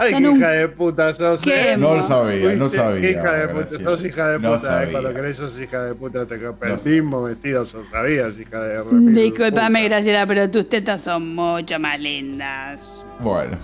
Ay, 0.00 0.14
qué 0.14 0.28
un 0.28 0.36
hija 0.36 0.50
de 0.50 0.68
puta 0.68 1.12
sos. 1.12 1.44
¿eh? 1.44 1.74
No 1.76 1.96
lo 1.96 2.02
sabía, 2.04 2.54
no 2.54 2.68
sabía. 2.68 3.00
Qué 3.00 3.10
hija 3.10 3.32
de 3.32 3.48
puta, 3.48 3.66
sos 3.82 4.04
hija 4.04 4.28
de 4.28 4.38
No 4.38 4.54
puta. 4.54 4.62
eh, 4.62 4.70
sabía. 4.70 4.92
Cuando 4.92 5.12
querés 5.14 5.36
sos 5.38 5.60
hija 5.60 5.82
de 5.82 5.94
puta, 5.94 6.24
te 6.24 6.40
compras 6.40 6.72
el 6.72 6.78
sabía. 6.78 7.02
mismo 7.02 7.22
vestido, 7.24 7.64
sos 7.64 7.84
sabías, 7.90 8.38
hija 8.38 8.62
de 8.62 8.78
remil 8.84 9.12
Disculpame, 9.14 9.80
puta. 9.82 9.88
Graciela, 9.96 10.26
pero 10.26 10.48
tus 10.50 10.68
tetas 10.68 11.00
son 11.00 11.34
mucho 11.34 11.80
más 11.80 11.98
lindas. 11.98 13.04
Bueno. 13.18 13.58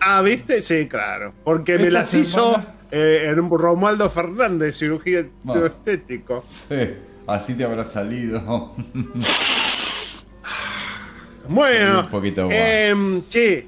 Ah, 0.00 0.20
¿viste? 0.20 0.60
Sí, 0.60 0.86
claro. 0.86 1.32
Porque 1.44 1.78
me 1.78 1.88
las 1.90 2.12
hizo 2.12 2.52
semana- 2.52 2.74
eh, 2.92 3.26
en 3.30 3.40
un 3.40 3.58
Romualdo 3.58 4.08
Fernández, 4.10 4.76
cirugía 4.78 5.26
Bueno. 5.42 5.66
estético. 5.66 6.44
Sí, 6.68 6.94
así 7.26 7.54
te 7.54 7.64
habrá 7.64 7.84
salido. 7.84 8.74
Bueno, 11.48 12.00
un 12.02 12.06
poquito 12.06 12.46
más. 12.46 12.54
em, 12.56 13.22
che, 13.28 13.66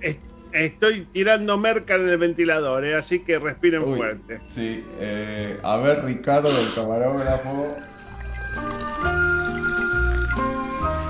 es- 0.00 0.16
estoy 0.52 1.02
tirando 1.12 1.58
merca 1.58 1.94
en 1.96 2.08
el 2.08 2.16
ventilador, 2.16 2.84
eh, 2.86 2.94
así 2.96 3.18
que 3.20 3.38
respiren 3.38 3.82
Uy, 3.84 3.98
fuerte. 3.98 4.40
Sí, 4.48 4.82
eh, 4.98 5.58
a 5.62 5.76
ver, 5.76 6.02
Ricardo, 6.04 6.48
el 6.48 6.72
camarógrafo. 6.74 7.76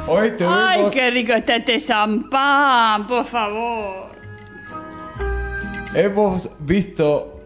Hoy 0.08 0.30
te 0.32 0.44
¡Ay, 0.46 0.78
vemos. 0.78 0.92
qué 0.92 1.10
rico 1.12 1.32
está 1.32 1.56
este 1.56 1.78
champán! 1.78 3.06
Por 3.06 3.24
favor. 3.24 4.10
Hemos 5.94 6.50
visto 6.58 7.39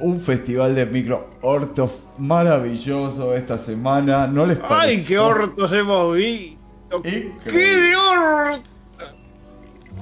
un 0.00 0.20
festival 0.20 0.74
de 0.74 0.86
micro 0.86 1.30
ortos 1.40 1.92
maravilloso 2.18 3.34
esta 3.34 3.58
semana. 3.58 4.26
¿No 4.26 4.46
les 4.46 4.58
parece? 4.58 4.98
¡Ay, 4.98 5.04
qué 5.06 5.18
hortos 5.18 5.72
hemos 5.72 6.16
visto! 6.16 6.98
Increíble. 6.98 7.40
¡Qué 7.46 7.80
de 7.80 7.96
horto! 7.96 8.62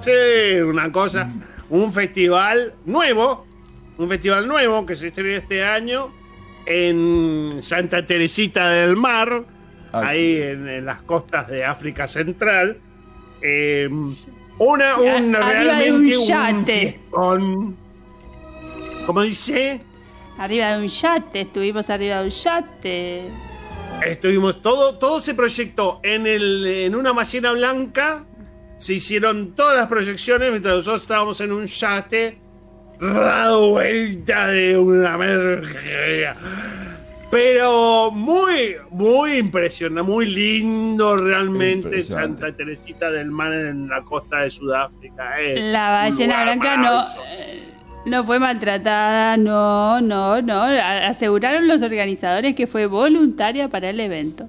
Sí, 0.00 0.60
una 0.62 0.90
cosa, 0.90 1.30
un 1.70 1.92
festival 1.92 2.74
nuevo, 2.86 3.46
un 3.98 4.08
festival 4.08 4.48
nuevo 4.48 4.84
que 4.84 4.96
se 4.96 5.08
estrena 5.08 5.36
este 5.36 5.64
año 5.64 6.10
en 6.66 7.58
Santa 7.60 8.04
Teresita 8.04 8.70
del 8.70 8.96
Mar, 8.96 9.44
Así 9.92 10.06
ahí 10.06 10.42
en, 10.42 10.68
en 10.68 10.86
las 10.86 11.02
costas 11.02 11.48
de 11.48 11.64
África 11.64 12.08
Central. 12.08 12.78
Eh, 13.42 13.88
una, 14.58 14.96
un, 14.96 15.32
realmente 15.32 16.16
un 16.16 16.26
yate. 16.26 17.00
¿Cómo 19.06 19.22
dice? 19.22 19.80
Arriba 20.38 20.76
de 20.76 20.82
un 20.82 20.88
yate, 20.88 21.40
estuvimos 21.42 21.90
arriba 21.90 22.18
de 22.20 22.24
un 22.24 22.30
yate. 22.30 23.22
Estuvimos, 24.06 24.62
todo, 24.62 24.96
todo 24.98 25.20
se 25.20 25.34
proyectó 25.34 26.00
en, 26.02 26.26
el, 26.26 26.66
en 26.66 26.94
una 26.94 27.12
ballena 27.12 27.52
blanca. 27.52 28.24
Se 28.78 28.94
hicieron 28.94 29.54
todas 29.54 29.76
las 29.76 29.86
proyecciones 29.86 30.50
mientras 30.50 30.76
nosotros 30.76 31.02
estábamos 31.02 31.40
en 31.40 31.52
un 31.52 31.66
yate. 31.66 32.38
Dado 33.00 33.70
vuelta 33.70 34.48
de 34.48 34.78
una 34.78 35.18
merca. 35.18 36.36
Pero 37.30 38.10
muy, 38.10 38.76
muy 38.90 39.38
impresionante, 39.38 40.02
muy 40.02 40.26
lindo 40.26 41.16
realmente. 41.16 42.02
Santa 42.02 42.54
Teresita 42.54 43.10
del 43.10 43.30
Mar 43.30 43.52
en 43.52 43.88
la 43.88 44.02
costa 44.02 44.40
de 44.40 44.50
Sudáfrica. 44.50 45.36
La 45.54 45.90
ballena 45.90 46.42
blanca 46.42 46.76
no, 46.76 47.06
eh, 47.26 47.72
no 48.04 48.24
fue 48.24 48.38
maltratada, 48.38 49.36
no, 49.36 50.00
no, 50.00 50.42
no. 50.42 50.62
Aseguraron 50.62 51.68
los 51.68 51.82
organizadores 51.82 52.54
que 52.54 52.66
fue 52.66 52.86
voluntaria 52.86 53.68
para 53.68 53.90
el 53.90 54.00
evento. 54.00 54.48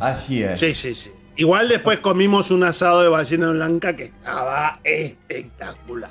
Así 0.00 0.42
es. 0.42 0.60
Sí, 0.60 0.74
sí, 0.74 0.94
sí. 0.94 1.10
Igual 1.36 1.68
después 1.68 1.98
comimos 2.00 2.50
un 2.50 2.64
asado 2.64 3.02
de 3.02 3.08
ballena 3.08 3.50
blanca 3.50 3.96
que 3.96 4.04
estaba 4.04 4.78
espectacular. 4.84 6.10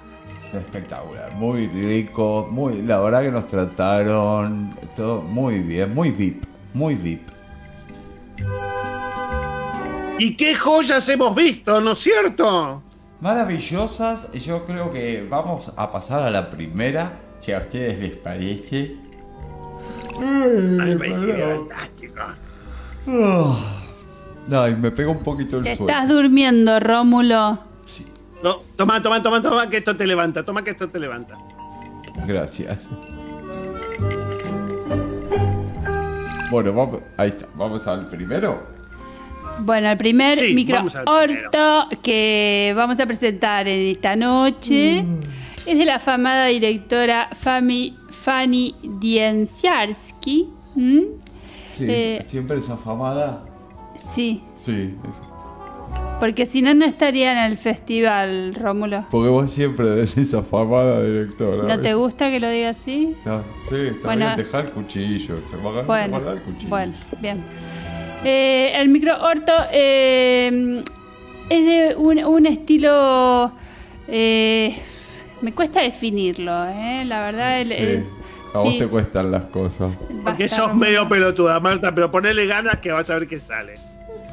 Espectacular, 0.52 1.34
muy 1.36 1.68
rico, 1.68 2.48
muy, 2.52 2.82
la 2.82 3.00
verdad 3.00 3.22
que 3.22 3.32
nos 3.32 3.48
trataron 3.48 4.76
todo 4.96 5.22
muy 5.22 5.60
bien, 5.60 5.94
muy 5.94 6.12
VIP, 6.12 6.44
muy 6.74 6.96
VIP. 6.96 7.22
¿Y 10.18 10.36
qué 10.36 10.56
joyas 10.56 11.08
hemos 11.10 11.34
visto, 11.36 11.80
no 11.80 11.92
es 11.92 12.00
cierto? 12.00 12.84
Maravillosas, 13.22 14.32
yo 14.34 14.66
creo 14.66 14.92
que 14.92 15.26
vamos 15.30 15.72
a 15.76 15.92
pasar 15.92 16.24
a 16.24 16.32
la 16.32 16.50
primera, 16.50 17.20
si 17.40 17.52
a 17.52 17.60
ustedes 17.60 18.00
les 18.00 18.18
parece. 18.18 18.96
Ay, 20.20 20.96
me 20.96 20.96
parece 20.98 21.56
fantástico. 21.56 22.16
Ah. 23.08 23.58
Ay, 24.64 24.76
me 24.76 24.90
pega 24.90 25.10
un 25.12 25.20
poquito 25.20 25.58
el 25.58 25.64
Te 25.64 25.76
suelo. 25.76 25.92
estás 25.92 26.10
durmiendo, 26.10 26.80
Rómulo. 26.80 27.60
Sí, 27.86 28.08
No, 28.44 28.58
toma, 28.76 29.02
toma, 29.04 29.22
toma, 29.22 29.40
toma, 29.40 29.70
que 29.70 29.78
esto 29.78 29.96
te 29.96 30.08
levanta, 30.08 30.44
toma 30.44 30.64
que 30.64 30.72
esto 30.72 30.90
te 30.90 31.00
levanta. 31.00 31.38
gracias. 32.26 32.88
Bueno, 36.50 36.74
vamos, 36.74 37.00
ahí 37.18 37.30
está, 37.30 37.46
vamos 37.56 37.86
al 37.88 38.08
primero. 38.08 38.81
Bueno, 39.60 39.90
el 39.92 39.98
primer 39.98 40.38
Sí, 40.38 40.54
micro 40.54 40.78
vamos 40.78 40.96
al 40.96 41.08
orto 41.08 41.88
que 42.02 42.74
vamos 42.76 43.00
a 43.00 43.06
presentar 43.06 43.68
en 43.68 43.90
esta 43.92 44.16
noche 44.16 45.04
Mm. 45.04 45.20
es 45.68 45.78
de 45.78 45.86
la 45.86 45.96
afamada 45.96 46.46
directora 46.48 47.30
Fami, 47.40 47.96
Fanny 48.10 48.76
Dienziarski. 48.82 50.50
¿Mm? 50.76 51.00
Sí, 51.72 51.86
Eh. 51.88 52.24
siempre 52.26 52.58
es 52.60 52.70
afamada. 52.70 53.44
Sí, 54.16 54.42
Sí, 54.56 54.96
porque 56.20 56.46
si 56.46 56.62
no, 56.62 56.74
no 56.74 56.86
estaría 56.86 57.32
en 57.32 57.52
el 57.52 57.58
festival, 57.58 58.54
Rómulo. 58.56 59.06
porque 59.10 59.30
vos 59.30 59.52
siempre 59.52 59.86
decís 59.88 60.34
afamada 60.34 61.02
directora. 61.04 61.64
¿No 61.76 61.80
te 61.82 61.94
gusta 61.94 62.30
que 62.30 62.40
lo 62.40 62.50
diga 62.50 62.70
así? 62.70 63.16
No, 63.26 63.42
sí, 63.70 63.76
está 63.76 64.08
Bueno. 64.08 64.26
bien, 64.26 64.38
dejar 64.38 64.66
el 64.66 64.72
cuchillo, 64.72 65.42
se 65.42 65.56
va 65.58 65.80
a 65.80 65.84
Bueno, 65.84 66.10
guardar 66.10 66.38
el 66.38 66.42
cuchillo. 66.44 66.70
bueno, 66.70 66.94
bien. 67.20 67.44
Eh, 68.24 68.74
el 68.76 68.90
micro 68.90 69.16
orto 69.22 69.52
eh, 69.72 70.84
es 71.50 71.66
de 71.66 71.96
un, 71.98 72.24
un 72.24 72.46
estilo. 72.46 73.52
eh, 74.08 74.78
me 75.42 75.54
cuesta 75.54 75.82
definirlo, 75.82 76.66
eh, 76.68 77.04
la 77.06 77.24
verdad. 77.24 77.62
el- 77.62 77.68
Sí, 77.70 77.74
es- 77.84 78.14
a 78.54 78.60
vos 78.60 78.74
sí, 78.74 78.80
te 78.80 78.88
cuestan 78.88 79.32
las 79.32 79.44
cosas. 79.46 79.92
Porque 80.24 80.48
sos 80.50 80.76
medio 80.76 81.08
pelotuda, 81.10 81.60
Marta, 81.60 81.96
pero 81.96 82.12
ponele 82.12 82.46
ganas 82.46 82.78
que 82.78 82.92
vas 82.92 83.10
a 83.10 83.18
ver 83.18 83.28
qué 83.28 83.40
sale. 83.40 83.74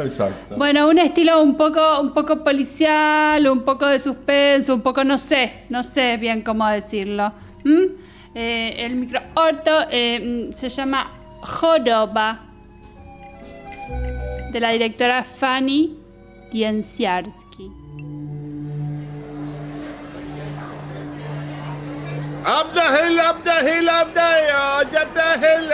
Exacto. 0.00 0.56
Bueno, 0.56 0.88
un 0.88 0.98
estilo 0.98 1.40
un 1.42 1.56
poco, 1.56 2.00
un 2.00 2.12
poco 2.12 2.44
policial, 2.44 3.46
un 3.48 3.62
poco 3.62 3.86
de 3.86 3.98
suspenso, 4.00 4.74
un 4.74 4.80
poco, 4.82 5.02
no 5.04 5.16
sé, 5.18 5.52
no 5.70 5.82
sé 5.82 6.16
bien 6.18 6.42
cómo 6.42 6.68
decirlo. 6.68 7.32
¿Mm? 7.64 7.82
Eh, 8.34 8.74
el 8.84 8.96
micro 8.96 9.20
orto 9.34 9.70
eh, 9.90 10.50
se 10.56 10.68
llama 10.68 11.10
Joroba, 11.40 12.40
de 14.52 14.60
la 14.60 14.70
directora 14.70 15.24
Fanny 15.24 15.96
Dienziarski. 16.52 17.70
Abdahel, 22.44 23.20
Abdahel, 23.20 23.88
Abdahel, 23.88 24.50
Abdahel, 24.90 25.72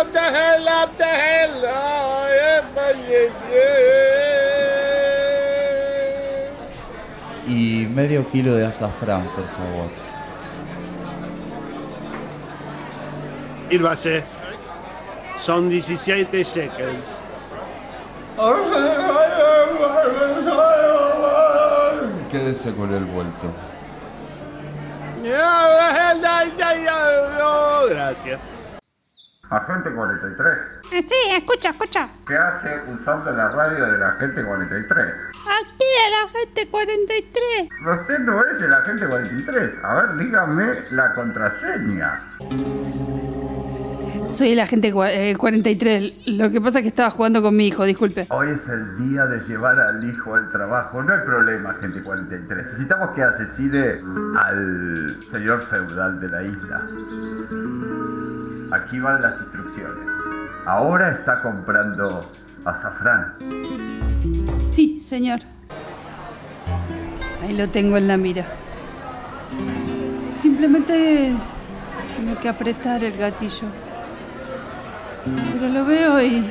Abdahel, 0.00 0.68
Abdahel, 0.68 1.28
Y 7.48 7.86
medio 7.86 8.30
kilo 8.30 8.54
de 8.54 8.66
azafrán, 8.66 9.24
por 9.24 9.44
favor. 9.44 9.90
Irvase. 13.70 14.37
Son 15.48 15.66
17 15.66 16.44
shekels. 16.44 17.24
Quédese 22.30 22.74
con 22.74 22.92
el 22.92 23.06
vuelto. 23.06 23.50
Gracias. 27.88 28.38
Agente 29.48 29.90
43. 29.90 30.58
Sí, 30.90 31.00
escucha, 31.30 31.70
escucha. 31.70 32.06
¿Qué 32.26 32.36
hace 32.36 32.92
usando 32.92 33.30
la 33.30 33.48
radio 33.48 33.86
del 33.86 34.02
Agente 34.02 34.44
43? 34.44 35.14
Aquí 35.46 35.84
el 36.08 36.14
agente 36.26 36.68
43. 36.68 37.68
Usted 38.02 38.18
no 38.18 38.44
es 38.44 38.62
el 38.62 38.74
Agente 38.74 39.08
43. 39.08 39.82
A 39.82 39.94
ver, 39.94 40.16
dígame 40.18 40.74
la 40.90 41.14
contraseña. 41.14 42.22
Soy 44.38 44.52
el 44.52 44.60
agente 44.60 44.92
eh, 44.94 45.34
43. 45.36 46.12
Lo 46.26 46.48
que 46.48 46.60
pasa 46.60 46.78
es 46.78 46.82
que 46.84 46.90
estaba 46.90 47.10
jugando 47.10 47.42
con 47.42 47.56
mi 47.56 47.66
hijo, 47.66 47.82
disculpe. 47.82 48.28
Hoy 48.30 48.46
es 48.50 48.62
el 48.68 49.10
día 49.10 49.24
de 49.24 49.44
llevar 49.48 49.76
al 49.80 50.08
hijo 50.08 50.32
al 50.32 50.48
trabajo. 50.52 51.02
No 51.02 51.12
hay 51.12 51.26
problema, 51.26 51.70
Agente 51.70 52.00
43. 52.00 52.66
Necesitamos 52.66 53.10
que 53.16 53.22
asesine 53.24 53.94
al 54.38 55.18
señor 55.32 55.66
feudal 55.66 56.20
de 56.20 56.28
la 56.28 56.42
isla. 56.44 56.82
Aquí 58.76 59.00
van 59.00 59.22
las 59.22 59.40
instrucciones. 59.40 60.06
Ahora 60.66 61.10
está 61.18 61.40
comprando 61.40 62.24
azafrán. 62.64 63.32
Sí, 64.62 65.00
señor. 65.00 65.40
Ahí 67.42 67.56
lo 67.56 67.68
tengo 67.68 67.96
en 67.96 68.06
la 68.06 68.16
mira. 68.16 68.46
Simplemente 70.36 71.34
tengo 72.16 72.40
que 72.40 72.48
apretar 72.48 73.02
el 73.02 73.18
gatillo. 73.18 73.66
Pero 75.52 75.72
lo 75.72 75.84
veo 75.84 76.20
y. 76.22 76.44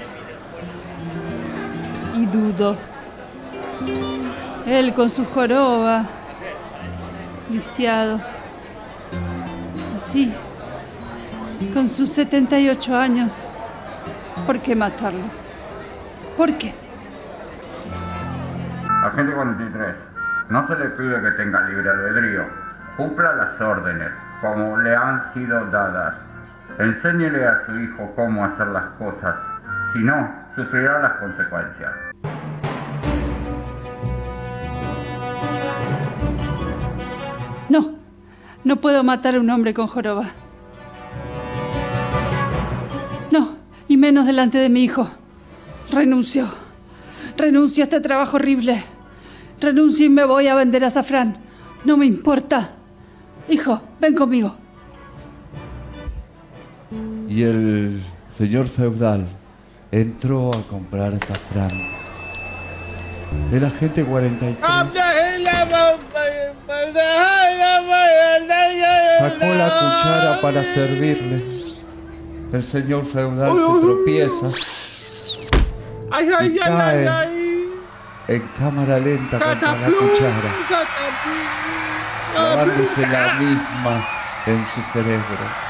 y 2.15 2.25
dudo. 2.25 2.75
Él 4.65 4.93
con 4.93 5.09
su 5.09 5.23
joroba, 5.25 6.03
lisiado. 7.49 8.19
Así, 9.95 10.33
con 11.73 11.87
sus 11.87 12.09
78 12.09 12.97
años. 12.97 13.45
¿Por 14.45 14.59
qué 14.59 14.75
matarlo? 14.75 15.23
¿Por 16.35 16.53
qué? 16.57 16.73
Agente 19.03 19.33
43, 19.33 19.95
no 20.49 20.67
se 20.67 20.75
le 20.75 20.85
pide 20.89 21.21
que 21.21 21.31
tenga 21.31 21.61
libre 21.61 21.89
albedrío. 21.89 22.43
Cumpla 22.97 23.33
las 23.33 23.61
órdenes, 23.61 24.11
como 24.41 24.77
le 24.77 24.95
han 24.95 25.33
sido 25.33 25.65
dadas. 25.67 26.26
Enséñele 26.79 27.45
a 27.45 27.65
su 27.65 27.79
hijo 27.79 28.13
cómo 28.15 28.45
hacer 28.45 28.67
las 28.67 28.85
cosas. 28.99 29.35
Si 29.93 29.99
no, 29.99 30.29
sufrirá 30.55 30.99
las 30.99 31.13
consecuencias. 31.13 31.91
No, 37.69 37.95
no 38.63 38.75
puedo 38.77 39.03
matar 39.03 39.35
a 39.35 39.39
un 39.39 39.49
hombre 39.49 39.73
con 39.73 39.87
joroba. 39.87 40.25
No, 43.31 43.57
y 43.87 43.97
menos 43.97 44.25
delante 44.25 44.59
de 44.59 44.69
mi 44.69 44.83
hijo. 44.83 45.09
Renuncio. 45.91 46.45
Renuncio 47.37 47.83
a 47.83 47.85
este 47.85 48.01
trabajo 48.01 48.37
horrible. 48.37 48.83
Renuncio 49.59 50.05
y 50.05 50.09
me 50.09 50.25
voy 50.25 50.47
a 50.47 50.55
vender 50.55 50.83
azafrán. 50.85 51.37
No 51.85 51.97
me 51.97 52.05
importa. 52.05 52.69
Hijo, 53.49 53.81
ven 53.99 54.13
conmigo. 54.13 54.55
Y 57.37 57.43
el 57.43 58.01
señor 58.31 58.65
feudal 58.65 59.27
entró 59.91 60.49
a 60.49 60.63
comprar 60.63 61.13
azafrán. 61.13 61.69
El 63.51 63.63
agente 63.63 64.03
43 64.03 64.57
sacó 69.19 69.45
la 69.53 69.69
cuchara 69.69 70.41
para 70.41 70.63
servirle. 70.63 71.43
El 72.53 72.63
señor 72.63 73.05
feudal 73.05 73.51
se 73.51 73.81
tropieza 73.81 74.47
Y 76.49 76.57
cae. 76.57 77.29
en 78.29 78.49
cámara 78.57 78.97
lenta 78.97 79.37
contra 79.37 79.77
la 79.77 79.87
cuchara, 79.89 80.55
clavándose 82.33 83.01
la 83.05 83.33
misma 83.35 84.07
en 84.47 84.65
su 84.65 84.81
cerebro. 84.91 85.66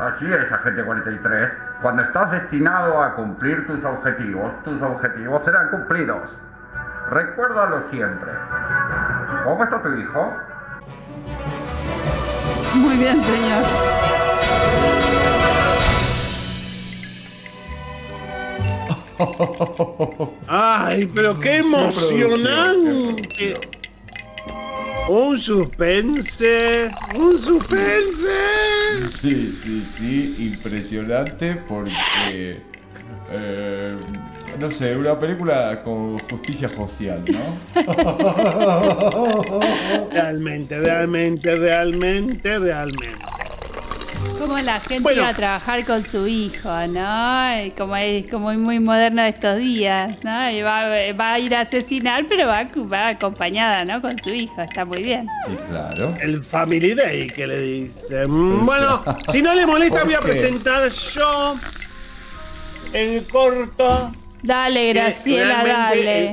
Así 0.00 0.24
es, 0.32 0.52
agente 0.52 0.82
43. 0.82 1.52
Cuando 1.82 2.02
estás 2.02 2.30
destinado 2.30 3.02
a 3.02 3.14
cumplir 3.14 3.66
tus 3.66 3.84
objetivos, 3.84 4.50
tus 4.64 4.80
objetivos 4.80 5.44
serán 5.44 5.68
cumplidos. 5.70 6.30
Recuérdalo 7.10 7.82
siempre. 7.90 8.30
¿Cómo 9.44 9.62
está 9.62 9.82
tu 9.82 9.92
hijo? 9.94 10.32
Muy 12.74 12.96
bien, 12.96 13.22
señor. 13.22 13.64
Ay, 20.48 21.06
pero 21.14 21.38
qué 21.38 21.58
emocionante. 21.58 23.54
Un 25.08 25.38
suspense, 25.38 26.88
un 27.14 27.38
suspense. 27.38 28.28
Sí, 29.10 29.52
sí, 29.62 29.86
sí, 29.96 30.36
impresionante 30.52 31.56
porque... 31.68 32.60
eh, 33.30 33.96
no 34.60 34.70
sé, 34.70 34.94
una 34.96 35.18
película 35.18 35.82
con 35.82 36.18
justicia 36.20 36.68
social, 36.68 37.24
¿no? 37.32 37.56
Realmente, 40.12 40.78
realmente, 40.78 41.56
realmente, 41.56 42.58
realmente. 42.58 43.18
Como 44.38 44.58
la 44.58 44.80
gente 44.80 45.02
Bueno. 45.02 45.22
iba 45.22 45.28
a 45.30 45.34
trabajar 45.34 45.84
con 45.84 46.04
su 46.04 46.26
hijo, 46.26 46.68
¿no? 46.88 47.64
Y 47.64 47.70
Como 47.72 47.96
es 47.96 48.26
como 48.28 48.52
muy 48.54 48.78
moderno 48.80 49.22
de 49.22 49.28
estos 49.28 49.58
días, 49.58 50.16
¿no? 50.24 50.50
Y 50.50 50.62
va, 50.62 50.84
va 51.12 51.32
a 51.34 51.38
ir 51.38 51.54
a 51.54 51.60
asesinar, 51.60 52.26
pero 52.28 52.48
va, 52.48 52.66
va 52.92 53.08
acompañada, 53.08 53.84
¿no? 53.84 54.00
Con 54.02 54.18
su 54.22 54.30
hijo, 54.30 54.60
está 54.60 54.84
muy 54.84 55.02
bien. 55.02 55.26
Sí, 55.46 55.56
claro. 55.68 56.14
El 56.20 56.42
Family 56.44 56.94
Day 56.94 57.26
que 57.28 57.46
le 57.46 57.60
dicen. 57.60 58.64
Bueno, 58.66 59.02
si 59.30 59.42
no 59.42 59.54
le 59.54 59.66
molesta, 59.66 59.98
¿Por 59.98 60.06
voy 60.06 60.14
a 60.14 60.20
presentar 60.20 60.88
yo 60.90 61.56
el 62.92 63.26
corto. 63.28 64.12
Dale, 64.42 64.92
Graciela, 64.92 65.64
dale. 65.64 66.28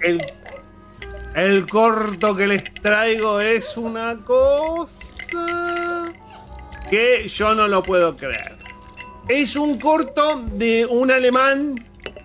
El, 0.00 0.20
el- 0.20 0.22
el 1.34 1.66
corto 1.66 2.36
que 2.36 2.46
les 2.46 2.62
traigo 2.74 3.40
es 3.40 3.78
una 3.78 4.16
cosa 4.16 5.06
que 6.92 7.26
yo 7.26 7.54
no 7.54 7.68
lo 7.68 7.82
puedo 7.82 8.14
creer. 8.18 8.54
Es 9.26 9.56
un 9.56 9.78
corto 9.78 10.42
de 10.52 10.84
un 10.84 11.10
alemán, 11.10 11.82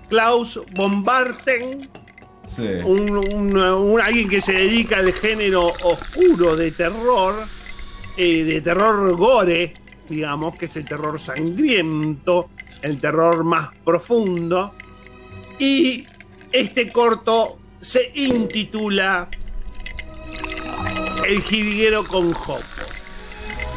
Klaus 0.09 0.59
Bombarten, 0.75 1.89
Sí. 2.53 2.63
un, 2.83 3.11
un- 3.33 3.57
un- 3.57 4.01
alguien 4.01 4.27
que 4.27 4.41
se 4.41 4.51
dedica 4.51 4.97
al 4.97 5.13
género 5.13 5.67
oscuro 5.83 6.57
de 6.57 6.71
terror, 6.71 7.45
eh, 8.17 8.43
de 8.43 8.59
terror 8.59 9.15
gore, 9.15 9.73
digamos, 10.09 10.57
que 10.57 10.65
es 10.65 10.75
el 10.75 10.83
terror 10.83 11.17
sangriento, 11.17 12.49
el 12.81 12.99
terror 12.99 13.45
más 13.45 13.69
profundo. 13.85 14.73
Y 15.59 16.03
este 16.51 16.91
corto 16.91 17.57
se 17.79 18.11
intitula 18.15 19.29
El 21.25 21.41
jilguero 21.41 22.03
con 22.03 22.33
Jopo. 22.33 22.63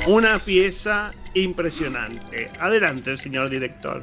Una 0.07 0.39
pieza 0.39 1.13
impresionante. 1.35 2.51
Adelante, 2.59 3.17
señor 3.17 3.51
director. 3.51 4.03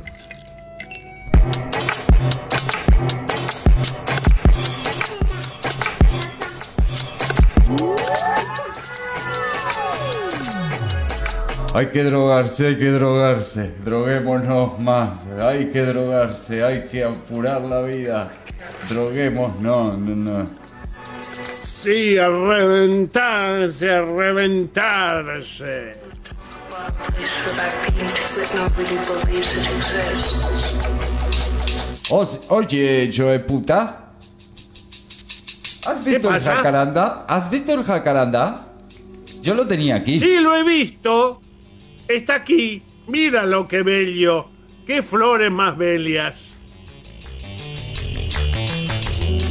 Hay 11.73 11.87
que 11.87 12.03
drogarse, 12.03 12.67
hay 12.67 12.77
que 12.77 12.89
drogarse. 12.89 13.71
Droguémonos 13.83 14.79
más. 14.79 15.13
Hay 15.39 15.71
que 15.71 15.81
drogarse, 15.81 16.63
hay 16.63 16.87
que 16.87 17.03
apurar 17.03 17.61
la 17.61 17.81
vida. 17.81 18.31
Droguemos, 18.89 19.59
no, 19.59 19.97
no, 19.97 20.15
no. 20.15 20.66
Sí, 21.87 22.17
a 22.17 22.27
reventarse, 22.27 23.89
a 23.89 24.01
reventarse. 24.01 25.93
Oye, 32.49 33.09
Joe 33.15 33.39
puta. 33.39 34.11
¿Has 35.85 36.03
visto 36.03 36.35
el 36.35 36.41
jacaranda? 36.41 37.25
¿Has 37.25 37.49
visto 37.49 37.73
el 37.73 37.83
jacaranda? 37.85 38.67
Yo 39.41 39.53
lo 39.53 39.65
tenía 39.65 39.95
aquí. 39.95 40.19
Sí, 40.19 40.41
lo 40.41 40.57
he 40.57 40.63
visto. 40.63 41.39
Está 42.05 42.35
aquí. 42.35 42.83
Mira 43.07 43.45
lo 43.45 43.65
que 43.65 43.81
bello. 43.83 44.49
Qué 44.85 45.01
flores 45.01 45.51
más 45.51 45.77
bellas. 45.77 46.56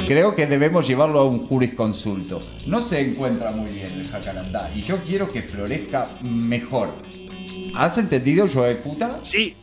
Creo 0.07 0.37
que 0.37 0.47
debemos 0.47 0.87
llevarlo 0.87 1.19
a 1.19 1.25
un 1.25 1.45
jurisconsulto. 1.49 2.39
No 2.67 2.81
se 2.81 3.01
encuentra 3.01 3.51
muy 3.51 3.69
bien 3.73 3.91
el 3.93 4.07
jacarandá 4.07 4.71
y 4.73 4.83
yo 4.83 4.99
quiero 4.99 5.29
que 5.29 5.43
florezca 5.43 6.07
mejor. 6.23 6.95
¿Has 7.75 7.99
entendido, 7.99 8.47
Joe 8.53 8.77
puta? 8.77 9.19
Sí. 9.23 9.57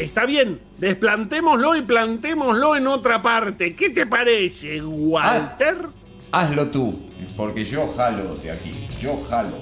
Está 0.00 0.26
bien. 0.26 0.60
Desplantémoslo 0.78 1.74
y 1.74 1.82
plantémoslo 1.82 2.76
en 2.76 2.86
otra 2.86 3.20
parte. 3.20 3.74
¿Qué 3.74 3.90
te 3.90 4.06
parece, 4.06 4.80
Walter? 4.80 5.88
Hazlo 6.30 6.68
tú, 6.68 7.10
porque 7.36 7.64
yo 7.64 7.92
jalo 7.96 8.36
de 8.36 8.52
aquí. 8.52 8.70
Yo 9.00 9.24
jalo. 9.28 9.58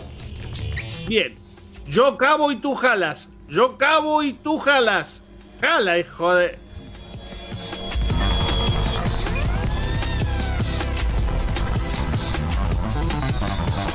Bien. 1.09 1.35
Yo 1.89 2.19
cabo 2.19 2.53
y 2.53 2.57
tú 2.57 2.75
jalas. 2.75 3.31
Yo 3.49 3.79
cabo 3.79 4.23
y 4.23 4.35
tú 4.35 4.59
jalas. 4.59 5.25
Jala, 5.63 5.99
hijo 5.99 6.35
de. 6.35 6.68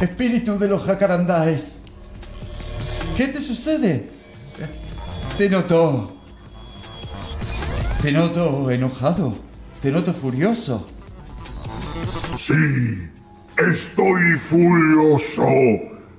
Espíritu 0.03 0.59
de 0.59 0.67
los 0.67 0.83
jacarandáes. 0.83 1.81
¿Qué 3.15 3.27
te 3.27 3.39
sucede? 3.39 4.09
Te 5.37 5.47
noto. 5.49 6.17
Te 8.01 8.11
noto 8.11 8.69
enojado. 8.69 9.33
Te 9.81 9.89
noto 9.91 10.13
furioso. 10.13 10.85
Sí, 12.35 13.09
estoy 13.57 14.37
furioso 14.37 15.47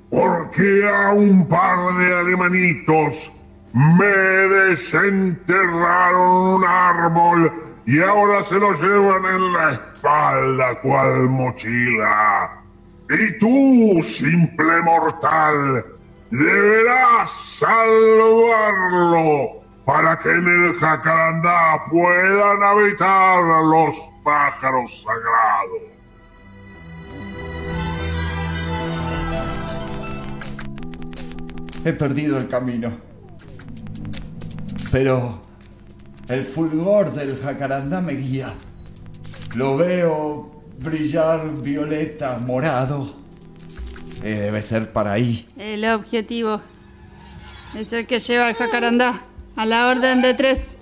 porque 0.08 0.88
a 0.88 1.12
un 1.12 1.46
par 1.46 1.94
de 1.98 2.14
alemanitos 2.14 3.32
me 3.74 4.06
desenterraron 4.06 6.54
un 6.54 6.64
árbol 6.64 7.52
y 7.84 8.00
ahora 8.00 8.42
se 8.44 8.54
lo 8.54 8.72
llevan 8.72 9.26
en 9.26 9.52
la 9.52 9.72
espalda 9.72 10.80
cual 10.80 11.28
mochila. 11.28 12.63
Y 13.10 13.38
tú, 13.38 14.00
simple 14.02 14.82
mortal, 14.82 15.84
deberás 16.30 17.30
salvarlo 17.58 18.44
para 19.84 20.18
que 20.18 20.30
en 20.30 20.46
el 20.46 20.74
jacarandá 20.74 21.84
puedan 21.90 22.62
habitar 22.62 23.42
los 23.64 23.94
pájaros 24.24 25.02
sagrados. 25.02 25.82
He 31.84 31.92
perdido 31.92 32.38
el 32.38 32.48
camino. 32.48 32.90
Pero 34.90 35.42
el 36.28 36.46
fulgor 36.46 37.12
del 37.12 37.38
jacarandá 37.38 38.00
me 38.00 38.14
guía. 38.14 38.54
Lo 39.54 39.76
veo 39.76 40.53
brillar 40.84 41.54
violeta, 41.62 42.38
morado. 42.38 43.14
Eh, 44.22 44.36
debe 44.36 44.62
ser 44.62 44.92
para 44.92 45.12
ahí. 45.12 45.46
El 45.56 45.84
objetivo 45.86 46.60
es 47.76 47.92
el 47.92 48.06
que 48.06 48.18
lleva 48.18 48.46
al 48.46 48.54
jacarandá 48.54 49.22
a 49.56 49.66
la 49.66 49.88
orden 49.88 50.22
de 50.22 50.34
tres. 50.34 50.76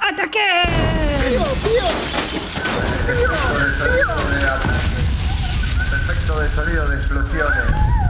¡Ataque! 0.00 0.38
Efecto 5.92 6.40
de 6.40 6.48
sonido 6.48 6.88
de 6.88 6.96
explosiones. 6.96 7.58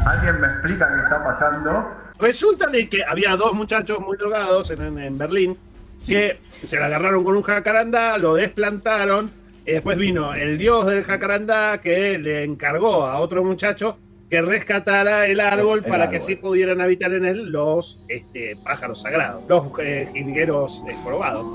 ¿Alguien 0.07 0.41
me 0.41 0.47
explica 0.47 0.89
qué 0.95 1.01
está 1.03 1.23
pasando? 1.23 1.91
Resulta 2.19 2.67
de 2.69 2.89
que 2.89 3.05
había 3.05 3.37
dos 3.37 3.53
muchachos 3.53 4.01
muy 4.01 4.17
drogados 4.17 4.71
en, 4.71 4.99
en 4.99 5.19
Berlín 5.19 5.59
que 6.07 6.39
se 6.65 6.79
la 6.79 6.87
agarraron 6.87 7.23
con 7.23 7.37
un 7.37 7.43
jacarandá, 7.43 8.19
lo 8.19 8.35
desplantaron. 8.35 9.42
Y 9.65 9.73
después 9.73 9.97
vino 9.97 10.35
el 10.35 10.59
dios 10.59 10.87
del 10.87 11.05
jacarandá 11.05 11.81
que 11.81 12.19
le 12.19 12.43
encargó 12.45 13.05
a 13.07 13.19
otro 13.21 13.45
muchacho 13.45 13.97
que 14.29 14.43
rescatara 14.43 15.27
el 15.27 15.41
árbol 15.41 15.79
El- 15.81 15.85
el 15.85 15.91
para 15.91 16.09
que 16.09 16.17
así 16.17 16.37
pudieran 16.37 16.81
habitar 16.81 17.13
en 17.13 17.25
él 17.27 17.51
los 17.51 18.05
este, 18.09 18.57
pájaros 18.65 19.03
sagrados, 19.03 19.43
los 19.49 19.65
eh, 19.79 20.09
jilgueros 20.13 20.83
esprobados. 20.89 21.47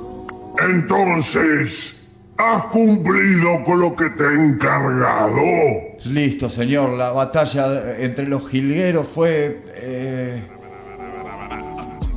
Entonces, 0.63 1.97
¿has 2.37 2.65
cumplido 2.67 3.63
con 3.65 3.79
lo 3.81 3.95
que 3.95 4.09
te 4.11 4.23
he 4.23 4.33
encargado? 4.35 5.41
Listo, 6.05 6.49
señor. 6.49 6.91
La 6.91 7.11
batalla 7.11 7.97
entre 7.99 8.25
los 8.27 8.47
jilgueros 8.47 9.07
fue 9.07 9.61
eh, 9.75 10.43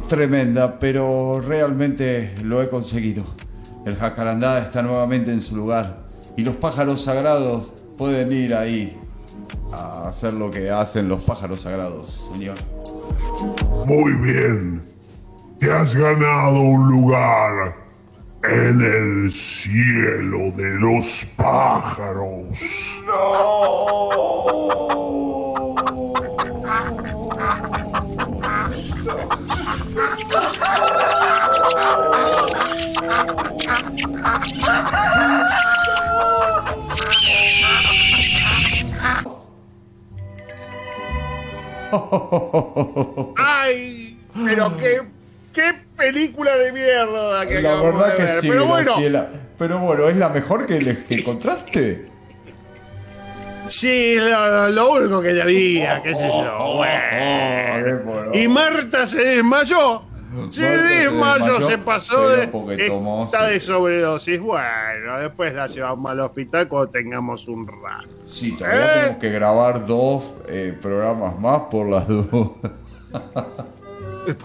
tremenda, 0.09 0.79
pero 0.79 1.41
realmente 1.41 2.35
lo 2.45 2.63
he 2.63 2.69
conseguido. 2.69 3.25
El 3.85 3.97
jacarandá 3.97 4.61
está 4.61 4.83
nuevamente 4.83 5.33
en 5.33 5.41
su 5.41 5.57
lugar 5.57 5.99
y 6.37 6.45
los 6.45 6.57
pájaros 6.57 7.03
sagrados 7.03 7.73
pueden 7.97 8.33
ir 8.33 8.55
ahí 8.55 8.99
a 9.73 10.09
hacer 10.09 10.35
lo 10.35 10.51
que 10.51 10.71
hacen 10.71 11.09
los 11.09 11.23
pájaros 11.23 11.63
sagrados, 11.63 12.31
señor. 12.33 12.57
Muy 13.87 14.13
bien. 14.15 14.83
Te 15.59 15.71
has 15.71 15.95
ganado 15.95 16.61
un 16.61 16.89
lugar 16.91 17.77
en 18.43 18.81
el 18.81 19.31
cielo 19.31 20.51
de 20.57 20.79
los 20.79 21.27
pájaros. 21.37 22.59
¡Ay! 43.37 44.19
Pero 44.45 44.77
qué, 44.77 45.03
qué 45.53 45.75
película 45.97 46.57
de 46.57 46.73
mierda 46.73 47.47
que 47.47 47.61
La 47.63 47.77
verdad 47.81 48.09
de 48.13 48.17
que 48.17 48.23
ver. 48.25 48.41
sí, 48.41 48.49
Pero 48.49 48.67
bueno. 48.67 48.95
Pero 49.59 49.79
bueno, 49.81 50.09
¿es 50.09 50.17
la 50.17 50.29
mejor 50.31 50.67
que, 50.67 50.81
le- 50.81 51.05
que 51.05 51.15
encontraste? 51.17 52.07
sí, 53.69 54.17
lo, 54.17 54.69
lo 54.71 54.93
único 54.93 55.23
que 55.23 55.41
había, 55.41 56.03
qué 56.03 56.15
sé 56.15 56.27
yo. 56.29 56.75
Bueno. 56.77 58.33
Y 58.35 58.49
Marta 58.49 59.07
se 59.07 59.23
desmayó. 59.23 60.03
Se 60.51 60.63
desmayó, 60.63 61.45
desmayó, 61.45 61.61
se 61.69 61.79
pasó 61.79 62.29
de. 62.29 62.47
tomó, 62.87 63.25
está 63.25 63.49
sí. 63.49 63.55
de 63.55 63.61
sobredosis. 63.61 64.41
Bueno, 64.41 65.19
después 65.19 65.55
la 65.55 65.67
llevamos 65.67 66.11
al 66.11 66.21
hospital 66.21 66.69
cuando 66.69 66.91
tengamos 66.91 67.49
un 67.49 67.67
rato. 67.67 68.09
Sí, 68.25 68.57
todavía 68.57 68.85
¿Eh? 68.85 68.95
tenemos 68.95 69.19
que 69.19 69.31
grabar 69.31 69.87
dos 69.87 70.35
eh, 70.49 70.77
programas 70.81 71.39
más 71.39 71.63
por 71.71 71.89
las 71.89 72.07
dudas. 72.07 72.73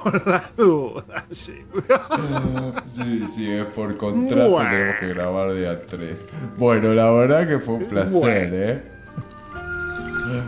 Por 0.03 0.25
las 0.25 0.55
dudas, 0.55 1.23
sí. 1.31 1.61
Sí, 2.85 3.25
sí, 3.29 3.51
es 3.51 3.65
por 3.65 3.95
contrato 3.97 4.49
Bueno. 4.49 4.69
tenemos 4.69 4.95
que 4.99 5.07
grabar 5.09 5.51
de 5.53 5.67
a 5.67 5.81
tres. 5.81 6.25
Bueno, 6.57 6.93
la 6.93 7.11
verdad 7.11 7.47
que 7.47 7.59
fue 7.59 7.75
un 7.75 7.85
placer, 7.85 8.11
Bueno. 8.11 8.55
¿eh? 8.55 8.83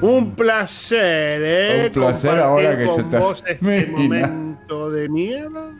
Un 0.02 0.36
placer, 0.36 1.41
¿eh? 1.43 1.84
Un 1.88 1.91
placer 1.91 2.39
Compartir 2.39 2.43
ahora 2.43 2.78
que 2.78 2.86
con 2.86 2.95
se 3.12 3.17
vos 3.19 3.43
este 3.45 3.65
De 4.67 5.08
mierda. 5.10 5.71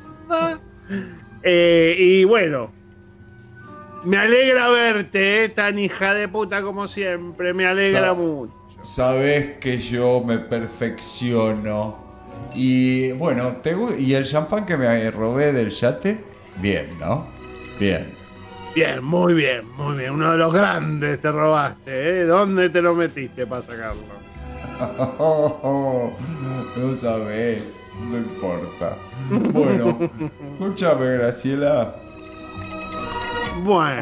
Eh, 1.43 1.95
y 2.00 2.23
bueno, 2.23 2.71
me 4.06 4.15
alegra 4.17 4.69
verte, 4.69 5.43
¿eh? 5.43 5.50
tan 5.50 5.78
hija 5.78 6.13
de 6.13 6.28
puta 6.30 6.62
como 6.62 6.88
siempre. 6.88 7.54
Me 7.54 7.65
alegra 7.65 8.08
Sa- 8.10 8.13
mucho. 8.13 8.54
Sabes 8.84 9.58
que 9.58 9.80
yo 9.80 10.23
me 10.26 10.38
perfecciono. 10.39 11.97
Y 12.56 13.12
bueno, 13.13 13.58
¿te 13.62 13.76
gu- 13.76 14.00
¿y 14.00 14.13
el 14.13 14.23
champán 14.26 14.65
que 14.65 14.78
me 14.78 15.12
robé 15.12 15.52
del 15.52 15.69
yate? 15.69 16.23
Bien, 16.62 16.88
¿no? 17.00 17.28
Bien. 17.80 18.15
Bien, 18.73 19.04
muy 19.04 19.34
bien, 19.34 19.67
muy 19.76 19.97
bien. 19.97 20.12
Uno 20.12 20.32
de 20.32 20.38
los 20.38 20.54
grandes 20.54 21.19
te 21.19 21.30
robaste, 21.32 22.21
¿eh? 22.21 22.23
¿Dónde 22.23 22.69
te 22.69 22.82
lo 22.82 22.95
metiste 22.95 23.45
para 23.45 23.62
sacarlo? 23.62 24.02
no 26.78 26.95
sabes, 27.00 27.77
no 28.10 28.18
importa. 28.18 28.96
Bueno, 29.30 29.98
escúchame, 30.60 31.06
Graciela. 31.18 31.96
Bueno, 33.64 34.02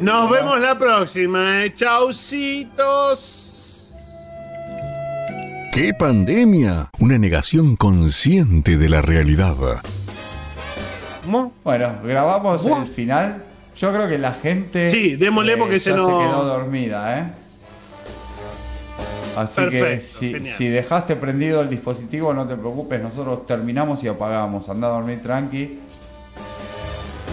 nos 0.00 0.30
vemos 0.30 0.60
la 0.60 0.78
próxima, 0.78 1.64
¿eh? 1.64 1.72
Chaucitos. 1.74 3.46
¡Qué 5.72 5.92
pandemia! 5.94 6.90
Una 6.98 7.16
negación 7.18 7.76
consciente 7.76 8.76
de 8.76 8.88
la 8.88 9.02
realidad. 9.02 9.54
¿Cómo? 11.24 11.52
Bueno, 11.62 11.92
grabamos 12.04 12.66
el 12.66 12.86
final. 12.88 13.44
Yo 13.76 13.92
creo 13.92 14.08
que 14.08 14.18
la 14.18 14.32
gente. 14.32 14.86
eh, 14.86 14.90
Sí, 14.90 15.16
démosle 15.16 15.56
porque 15.56 15.74
ya 15.78 15.80
se 15.80 15.92
nos- 15.92 16.08
quedó 16.08 16.44
dormida, 16.44 17.18
¿eh? 17.20 17.24
Así 19.36 19.68
que 19.68 20.00
si, 20.00 20.32
genial. 20.32 20.54
si 20.54 20.68
dejaste 20.68 21.16
prendido 21.16 21.60
el 21.60 21.70
dispositivo, 21.70 22.34
no 22.34 22.46
te 22.46 22.56
preocupes, 22.56 23.00
nosotros 23.00 23.46
terminamos 23.46 24.02
y 24.04 24.08
apagamos. 24.08 24.68
Anda 24.68 24.88
a 24.88 24.90
dormir 24.90 25.22
tranqui. 25.22 25.78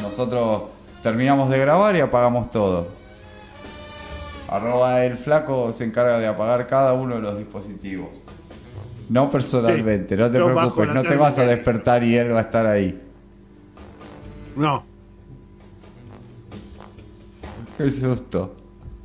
Nosotros 0.01 0.63
terminamos 1.03 1.49
de 1.49 1.59
grabar 1.59 1.95
y 1.95 1.99
apagamos 1.99 2.51
todo. 2.51 2.87
Arroba 4.49 5.03
el 5.03 5.17
flaco 5.17 5.73
se 5.73 5.83
encarga 5.83 6.19
de 6.19 6.27
apagar 6.27 6.67
cada 6.67 6.93
uno 6.93 7.15
de 7.15 7.21
los 7.21 7.37
dispositivos. 7.37 8.09
No 9.09 9.29
personalmente, 9.29 10.17
no 10.17 10.29
te 10.29 10.43
preocupes, 10.43 10.89
no 10.89 11.01
te 11.01 11.15
vas 11.15 11.37
a 11.37 11.45
despertar 11.45 12.03
y 12.03 12.17
él 12.17 12.33
va 12.33 12.39
a 12.39 12.43
estar 12.43 12.65
ahí. 12.65 13.01
No. 14.55 14.83
Qué 17.77 17.89
susto. 17.89 18.56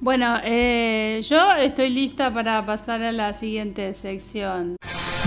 Bueno, 0.02 0.40
eh, 0.42 1.22
yo 1.30 1.54
estoy 1.54 1.88
lista 1.88 2.34
para 2.34 2.66
pasar 2.66 3.00
a 3.04 3.12
la 3.12 3.34
siguiente 3.34 3.94
sección. 3.94 4.74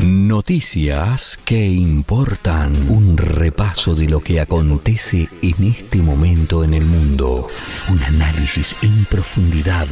Noticias 0.03 1.39
que 1.45 1.65
importan. 1.65 2.73
Un 2.89 3.15
repaso 3.15 3.95
de 3.95 4.09
lo 4.09 4.19
que 4.19 4.41
acontece 4.41 5.29
en 5.41 5.63
este 5.63 5.99
momento 5.99 6.61
en 6.65 6.73
el 6.73 6.83
mundo. 6.83 7.47
Un 7.89 8.03
análisis 8.03 8.75
en 8.83 9.05
profundidad 9.05 9.87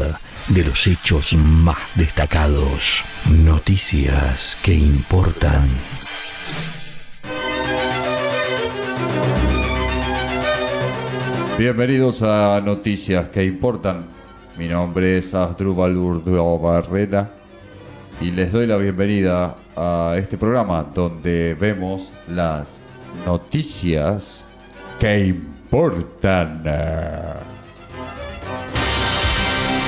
de 0.50 0.66
los 0.66 0.86
hechos 0.86 1.32
más 1.32 1.96
destacados. 1.96 3.06
Noticias 3.46 4.62
que 4.66 4.74
importan. 4.74 5.62
Bienvenidos 11.58 12.22
a 12.22 12.60
Noticias 12.60 13.30
que 13.30 13.46
Importan. 13.46 14.13
Mi 14.58 14.68
nombre 14.68 15.18
es 15.18 15.34
Asdrúbal 15.34 15.98
Urdo 15.98 16.60
Barrera 16.60 17.32
y 18.22 18.30
les 18.30 18.52
doy 18.52 18.68
la 18.68 18.78
bienvenida 18.78 19.56
a 19.76 20.14
este 20.16 20.38
programa 20.38 20.84
donde 20.94 21.56
vemos 21.56 22.14
las 22.28 22.80
noticias 23.26 24.46
que 25.00 25.26
importan. 25.26 26.64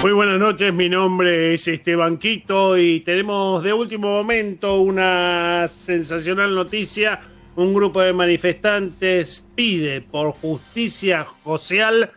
Muy 0.02 0.14
buenas 0.14 0.40
noches, 0.40 0.74
mi 0.74 0.90
nombre 0.90 1.54
es 1.54 1.68
Esteban 1.68 2.18
Quito 2.18 2.76
y 2.76 3.02
tenemos 3.02 3.64
de 3.64 3.72
último 3.72 4.08
momento 4.08 4.82
una 4.82 5.68
sensacional 5.68 6.56
noticia. 6.56 7.22
Un 7.56 7.72
grupo 7.72 8.02
de 8.02 8.14
manifestantes 8.14 9.46
pide 9.54 10.02
por 10.02 10.32
justicia 10.32 11.24
social 11.44 12.10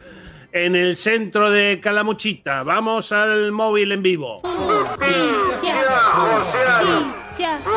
en 0.65 0.77
el 0.77 0.97
centro 0.97 1.51
de 1.51 1.81
Calamuchita. 1.81 2.63
Vamos 2.63 3.13
al 3.13 3.53
móvil 3.53 3.93
en 3.93 4.03
vivo. 4.03 4.43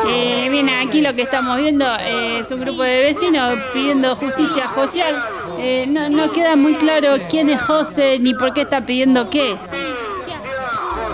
Eh, 0.08 0.48
bien, 0.50 0.68
aquí 0.68 1.00
lo 1.00 1.14
que 1.14 1.22
estamos 1.22 1.58
viendo 1.58 1.86
eh, 2.00 2.40
es 2.40 2.50
un 2.50 2.60
grupo 2.60 2.82
de 2.82 3.02
vecinos 3.04 3.56
pidiendo 3.72 4.16
justicia 4.16 4.70
social. 4.74 5.24
Eh, 5.58 5.86
no, 5.88 6.08
no 6.08 6.32
queda 6.32 6.56
muy 6.56 6.74
claro 6.74 7.16
quién 7.30 7.48
es 7.48 7.62
José 7.62 8.18
ni 8.18 8.34
por 8.34 8.52
qué 8.52 8.62
está 8.62 8.80
pidiendo 8.80 9.30
qué. 9.30 9.56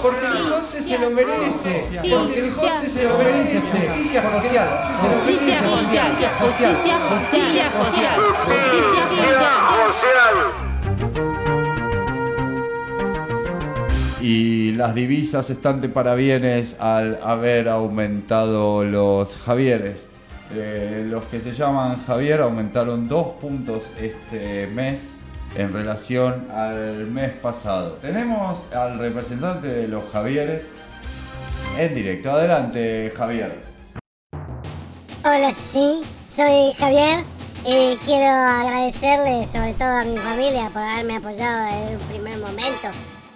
Porque 0.00 0.26
el 0.26 0.50
José 0.50 0.82
se 0.82 0.98
lo 0.98 1.10
merece. 1.10 1.84
Porque 2.10 2.38
el 2.38 2.52
José 2.52 2.88
se 2.88 3.04
lo 3.04 3.18
merece. 3.18 3.60
Justicia 3.60 4.22
social. 4.22 4.68
Justicia 5.26 5.58
social, 5.58 6.12
justicia, 6.40 7.00
justicia 7.10 7.72
social, 7.72 8.20
justicia 9.10 9.42
social. 9.90 11.27
Y 14.20 14.72
las 14.72 14.96
divisas 14.96 15.48
están 15.48 15.80
de 15.80 15.88
parabienes 15.88 16.80
al 16.80 17.20
haber 17.22 17.68
aumentado 17.68 18.82
los 18.82 19.36
Javieres. 19.36 20.08
Eh, 20.52 21.06
los 21.08 21.24
que 21.26 21.40
se 21.40 21.52
llaman 21.52 22.04
Javier 22.04 22.40
aumentaron 22.40 23.06
dos 23.06 23.34
puntos 23.40 23.92
este 24.00 24.66
mes 24.66 25.18
en 25.56 25.72
relación 25.72 26.48
al 26.50 27.06
mes 27.06 27.30
pasado. 27.30 27.92
Tenemos 28.02 28.66
al 28.72 28.98
representante 28.98 29.68
de 29.68 29.86
los 29.86 30.04
Javieres 30.10 30.72
en 31.78 31.94
directo. 31.94 32.32
Adelante, 32.32 33.12
Javier. 33.16 33.52
Hola, 35.24 35.54
sí, 35.54 36.00
soy 36.28 36.72
Javier 36.76 37.20
y 37.64 37.96
quiero 38.04 38.26
agradecerle 38.26 39.46
sobre 39.46 39.74
todo 39.74 39.88
a 39.88 40.04
mi 40.04 40.16
familia 40.16 40.70
por 40.70 40.82
haberme 40.82 41.16
apoyado 41.16 41.66
desde 41.66 41.96
un 41.96 42.02
primer 42.08 42.38
momento 42.38 42.88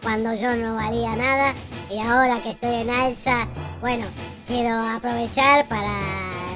cuando 0.03 0.35
yo 0.35 0.55
no 0.57 0.75
valía 0.75 1.15
nada 1.17 1.55
y 1.91 1.99
ahora 2.01 2.41
que 2.43 2.51
estoy 2.51 2.75
en 2.83 2.91
alza, 2.91 3.49
bueno, 3.81 4.05
quiero 4.47 4.75
aprovechar 4.89 5.67
para 5.69 5.93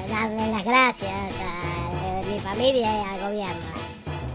darle 0.09 0.51
las 0.51 0.63
gracias 0.63 1.11
a 1.11 2.21
mi 2.31 2.39
familia 2.39 2.87
y 2.91 3.05
al 3.05 3.29
gobierno. 3.29 3.61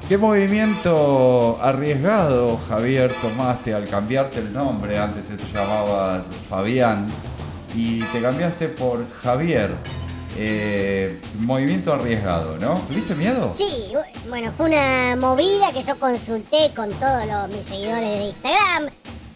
¿Qué 0.08 0.18
movimiento 0.18 1.58
arriesgado, 1.62 2.58
Javier, 2.68 3.12
tomaste 3.20 3.72
al 3.72 3.88
cambiarte 3.88 4.40
el 4.40 4.52
nombre? 4.52 4.98
Antes 4.98 5.24
te 5.24 5.36
llamabas 5.52 6.24
Fabián 6.48 7.06
y 7.74 8.00
te 8.00 8.20
cambiaste 8.20 8.68
por 8.68 9.08
Javier. 9.22 9.70
eh, 10.34 11.20
movimiento 11.40 11.92
arriesgado, 11.92 12.56
¿no? 12.58 12.76
¿Tuviste 12.88 13.14
miedo? 13.14 13.52
Sí, 13.54 13.92
bueno, 14.30 14.50
fue 14.56 14.66
una 14.66 15.14
movida 15.16 15.72
que 15.72 15.82
yo 15.82 15.98
consulté 15.98 16.70
con 16.74 16.90
todos 16.92 17.26
los, 17.26 17.48
mis 17.50 17.66
seguidores 17.66 18.18
de 18.18 18.24
Instagram, 18.28 18.88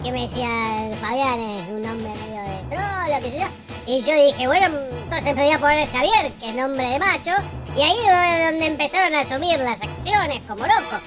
que 0.06 0.12
me 0.12 0.22
decían, 0.22 0.92
Fabián 1.00 1.40
es 1.40 1.68
un 1.68 1.84
hombre 1.84 2.10
medio 2.10 2.42
de 2.42 2.62
troll, 2.70 3.24
qué 3.24 3.30
sé 3.32 3.40
yo. 3.40 3.46
Y 3.88 4.00
yo 4.02 4.14
dije, 4.14 4.46
bueno, 4.46 4.66
entonces 5.02 5.34
me 5.34 5.42
voy 5.42 5.52
a 5.52 5.58
poner 5.58 5.88
Javier, 5.88 6.32
que 6.38 6.50
es 6.50 6.54
nombre 6.54 6.84
de 6.84 6.98
macho, 7.00 7.32
y 7.76 7.82
ahí 7.82 7.96
es 8.06 8.50
donde 8.50 8.66
empezaron 8.66 9.12
a 9.16 9.20
asumir 9.22 9.58
las 9.58 9.82
acciones 9.82 10.40
como 10.46 10.64
loco. 10.64 11.00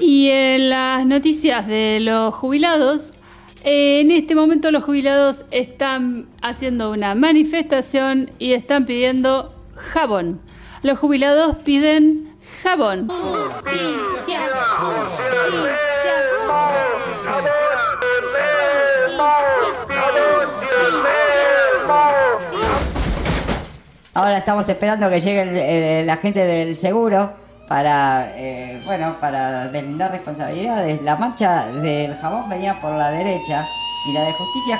Y 0.00 0.30
en 0.30 0.70
las 0.70 1.04
noticias 1.04 1.66
de 1.66 1.98
los 2.00 2.34
jubilados, 2.34 3.12
eh, 3.62 4.00
en 4.00 4.10
este 4.10 4.34
momento 4.34 4.70
los 4.70 4.82
jubilados 4.82 5.42
están 5.50 6.26
haciendo 6.40 6.90
una 6.90 7.14
manifestación 7.14 8.30
y 8.38 8.54
están 8.54 8.86
pidiendo 8.86 9.54
jabón. 9.74 10.40
Los 10.82 10.98
jubilados 10.98 11.56
piden 11.64 12.33
jabón. 12.64 13.08
Ahora 24.14 24.38
estamos 24.38 24.68
esperando 24.68 25.10
que 25.10 25.20
llegue 25.20 25.42
el- 25.42 25.56
el- 25.56 26.06
la 26.06 26.16
gente 26.18 26.44
del 26.46 26.76
seguro 26.76 27.32
para, 27.66 28.32
eh, 28.36 28.80
bueno, 28.86 29.16
para 29.20 29.66
deslindar 29.68 30.12
responsabilidades. 30.12 31.02
La 31.02 31.16
marcha 31.16 31.66
del 31.66 32.16
jabón 32.18 32.48
venía 32.48 32.80
por 32.80 32.92
la 32.92 33.10
derecha 33.10 33.66
y 34.06 34.12
la 34.12 34.20
de 34.20 34.32
justicia 34.32 34.78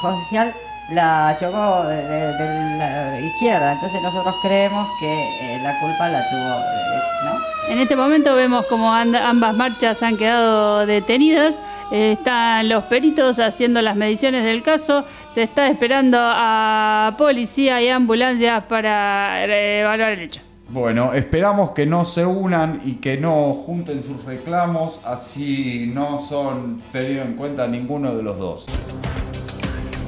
judicial 0.00 0.52
la 0.90 1.36
chocó 1.38 1.84
de, 1.86 1.96
de- 1.96 2.32
de 2.32 2.78
la 2.78 3.20
izquierda. 3.20 3.72
Entonces 3.72 4.02
nosotros 4.02 4.34
creemos 4.42 4.86
que 5.00 5.12
eh, 5.40 5.58
la 5.62 5.78
culpa 5.80 6.08
la 6.08 6.28
tuvo, 6.28 6.40
eh, 6.40 7.00
¿no? 7.24 7.72
En 7.72 7.78
este 7.78 7.94
momento 7.96 8.34
vemos 8.34 8.66
como 8.66 8.92
ambas 8.92 9.54
marchas 9.54 10.02
han 10.02 10.16
quedado 10.16 10.84
detenidas. 10.84 11.56
Eh, 11.92 12.12
están 12.12 12.68
los 12.68 12.84
peritos 12.84 13.38
haciendo 13.38 13.80
las 13.82 13.94
mediciones 13.96 14.44
del 14.44 14.62
caso. 14.62 15.04
Se 15.28 15.42
está 15.44 15.68
esperando 15.68 16.18
a 16.20 17.14
policía 17.16 17.80
y 17.80 17.88
ambulancias 17.88 18.64
para 18.64 19.44
eh, 19.44 19.80
evaluar 19.80 20.12
el 20.12 20.20
hecho. 20.20 20.40
Bueno, 20.68 21.12
esperamos 21.12 21.72
que 21.72 21.84
no 21.84 22.04
se 22.06 22.24
unan 22.24 22.80
y 22.82 22.94
que 22.94 23.18
no 23.18 23.62
junten 23.66 24.00
sus 24.02 24.24
reclamos, 24.24 25.00
así 25.04 25.90
no 25.94 26.18
son 26.18 26.80
tenido 26.92 27.22
en 27.24 27.34
cuenta 27.34 27.66
ninguno 27.66 28.14
de 28.14 28.22
los 28.22 28.38
dos. 28.38 28.66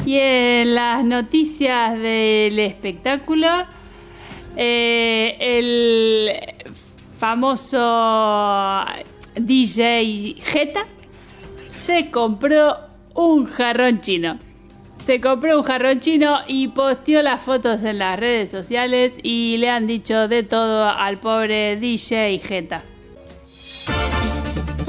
Y 0.07 0.19
en 0.19 0.75
las 0.75 1.03
noticias 1.05 1.99
del 1.99 2.59
espectáculo, 2.59 3.49
eh, 4.57 5.37
el 5.41 6.31
famoso 7.19 8.85
DJ 9.35 10.37
Jeta 10.45 10.87
se 11.87 12.11
compró 12.11 12.77
un 13.15 13.47
jarrón 13.47 14.01
chino. 14.01 14.39
Se 15.07 15.21
compró 15.21 15.59
un 15.59 15.65
jarrón 15.65 16.01
chino 16.01 16.39
y 16.47 16.69
posteó 16.69 17.23
las 17.23 17.43
fotos 17.43 17.83
en 17.83 17.99
las 17.99 18.19
redes 18.19 18.51
sociales 18.51 19.15
y 19.23 19.57
le 19.59 19.71
han 19.71 19.87
dicho 19.87 20.29
de 20.29 20.43
todo 20.43 20.85
al 20.85 21.19
pobre 21.19 21.77
DJ 21.77 22.41
Jeta. 22.41 22.83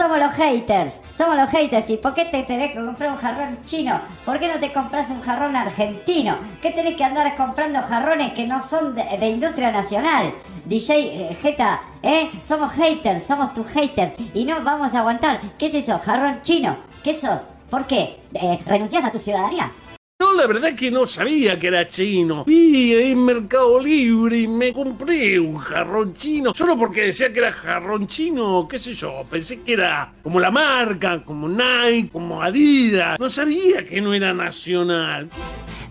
Somos 0.05 0.19
los 0.19 0.33
haters, 0.33 1.01
somos 1.17 1.35
los 1.35 1.49
haters. 1.49 1.89
¿Y 1.89 1.97
por 1.97 2.13
qué 2.13 2.25
te 2.25 2.43
tenés 2.43 2.73
que 2.73 2.85
comprar 2.85 3.09
un 3.09 3.17
jarrón 3.17 3.57
chino? 3.65 3.99
¿Por 4.23 4.39
qué 4.39 4.47
no 4.47 4.59
te 4.59 4.71
compras 4.71 5.09
un 5.09 5.19
jarrón 5.19 5.55
argentino? 5.55 6.37
¿Qué 6.61 6.69
tenés 6.69 6.95
que 6.95 7.03
andar 7.03 7.35
comprando 7.35 7.81
jarrones 7.81 8.31
que 8.33 8.45
no 8.45 8.61
son 8.61 8.93
de, 8.93 9.03
de 9.03 9.29
industria 9.29 9.71
nacional? 9.71 10.31
DJ 10.65 11.31
eh, 11.31 11.37
Jeta, 11.41 11.81
¿eh? 12.03 12.29
Somos 12.43 12.71
haters, 12.73 13.25
somos 13.25 13.55
tus 13.55 13.65
haters. 13.69 14.13
Y 14.35 14.45
no 14.45 14.61
vamos 14.61 14.93
a 14.93 14.99
aguantar. 14.99 15.41
¿Qué 15.57 15.65
es 15.65 15.73
eso? 15.73 15.97
¿Jarrón 15.97 16.43
chino? 16.43 16.77
¿Qué 17.03 17.17
sos? 17.17 17.47
¿Por 17.71 17.87
qué? 17.87 18.19
Eh, 18.35 18.59
¿Renunciás 18.67 19.03
a 19.05 19.11
tu 19.11 19.17
ciudadanía? 19.17 19.71
Yo 20.17 20.32
la 20.32 20.47
verdad 20.47 20.73
que 20.73 20.89
no 20.89 21.06
sabía 21.06 21.60
que 21.60 21.67
era 21.67 21.86
chino. 21.86 22.45
Vi 22.45 22.93
en 22.93 23.25
Mercado 23.25 23.82
Libre 23.82 24.39
y 24.39 24.47
me 24.47 24.71
compré 24.71 25.38
un 25.38 25.58
jarrón 25.58 26.13
chino. 26.13 26.54
Solo 26.54 26.78
porque 26.78 27.08
decía 27.08 27.34
que 27.34 27.39
era 27.39 27.51
jarrón 27.51 28.08
chino, 28.08 28.65
qué 28.65 28.80
sé 28.80 28.93
yo. 28.93 29.25
Pensé 29.30 29.62
que 29.62 29.73
era 29.73 30.13
como 30.23 30.39
la 30.39 30.51
marca, 30.51 31.21
como 31.21 31.49
Nike, 31.49 32.12
como 32.13 32.41
Adidas. 32.41 33.19
No 33.19 33.28
sabía 33.28 33.84
que 33.84 33.99
no 33.99 34.13
era 34.13 34.34
nacional. 34.34 35.30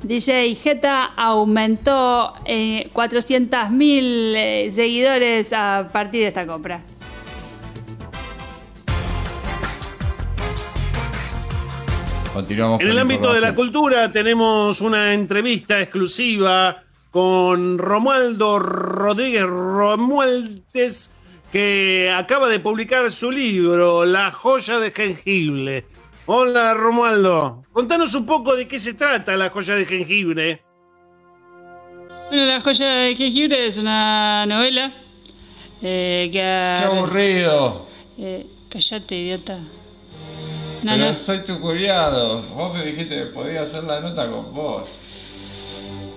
DJ 0.03 0.55
Jeta 0.55 1.05
aumentó 1.05 2.33
eh, 2.47 2.91
400.000 2.95 4.35
eh, 4.37 4.71
seguidores 4.71 5.53
a 5.53 5.91
partir 5.93 6.23
de 6.23 6.29
esta 6.29 6.47
compra. 6.47 6.81
Continuamos 12.35 12.81
En 12.83 12.89
el 12.89 12.99
ámbito 12.99 13.33
de 13.33 13.41
la 13.41 13.55
cultura 13.55 14.11
tenemos 14.11 14.81
una 14.81 15.15
entrevista 15.15 15.81
exclusiva 15.81 16.83
con 17.13 17.79
Romualdo 17.79 18.59
Rodríguez 18.59 19.45
Romualdez 19.45 21.13
que 21.53 22.13
acaba 22.13 22.49
de 22.49 22.59
publicar 22.59 23.11
su 23.13 23.31
libro 23.31 24.05
La 24.05 24.33
joya 24.33 24.81
de 24.81 24.91
jengibre. 24.91 25.87
Hola 26.27 26.75
Romualdo, 26.75 27.63
contanos 27.73 28.15
un 28.15 28.27
poco 28.27 28.57
de 28.57 28.67
qué 28.67 28.81
se 28.81 28.95
trata 28.95 29.37
La 29.37 29.51
joya 29.51 29.77
de 29.77 29.87
jengibre. 29.87 30.63
Bueno, 32.31 32.47
La 32.47 32.61
joya 32.63 32.87
de 32.89 33.15
jengibre 33.15 33.69
es 33.69 33.77
una 33.79 34.45
novela 34.47 34.93
eh, 35.83 36.29
que... 36.33 36.43
ha- 36.43 36.81
¡Qué 36.91 36.97
aburrido! 36.99 37.87
Eh, 38.19 38.47
callate, 38.71 39.15
idiota. 39.17 39.61
No, 40.85 40.93
Pero 40.93 41.13
no. 41.13 41.19
soy 41.21 41.39
tu 41.47 41.59
curiado. 41.61 42.43
Vos 42.55 42.77
me 42.77 42.85
dijiste 42.85 43.17
que 43.17 43.25
podía 43.27 43.63
hacer 43.63 43.85
la 43.85 44.01
nota 44.01 44.29
con 44.31 44.53
vos. 44.53 44.85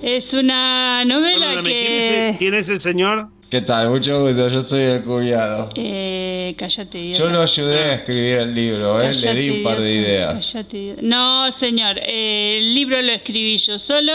Es 0.01 0.33
una 0.33 1.05
novela 1.05 1.47
Perdóname, 1.47 1.69
¿quién, 1.69 1.93
es 1.93 2.09
que... 2.09 2.29
el, 2.29 2.37
quién 2.37 2.53
es 2.53 2.69
el 2.69 2.81
señor? 2.81 3.29
¿Qué 3.49 3.61
tal? 3.61 3.89
Mucho 3.89 4.25
gusto, 4.25 4.49
yo 4.49 4.63
soy 4.63 4.81
el 4.81 5.03
curiado. 5.03 5.69
Eh, 5.75 6.53
idiota. 6.59 7.17
Yo 7.17 7.29
lo 7.29 7.43
ayudé 7.43 7.79
a 7.79 7.93
escribir 7.95 8.39
el 8.39 8.53
libro, 8.53 9.01
¿eh? 9.01 9.13
le 9.13 9.35
di 9.35 9.49
un 9.51 9.63
par 9.63 9.79
de 9.79 9.89
ideas. 9.89 10.53
idiota. 10.53 11.01
No, 11.01 11.49
señor, 11.53 11.97
eh, 11.99 12.57
el 12.57 12.75
libro 12.75 13.01
lo 13.01 13.13
escribí 13.13 13.57
yo 13.59 13.79
solo. 13.79 14.11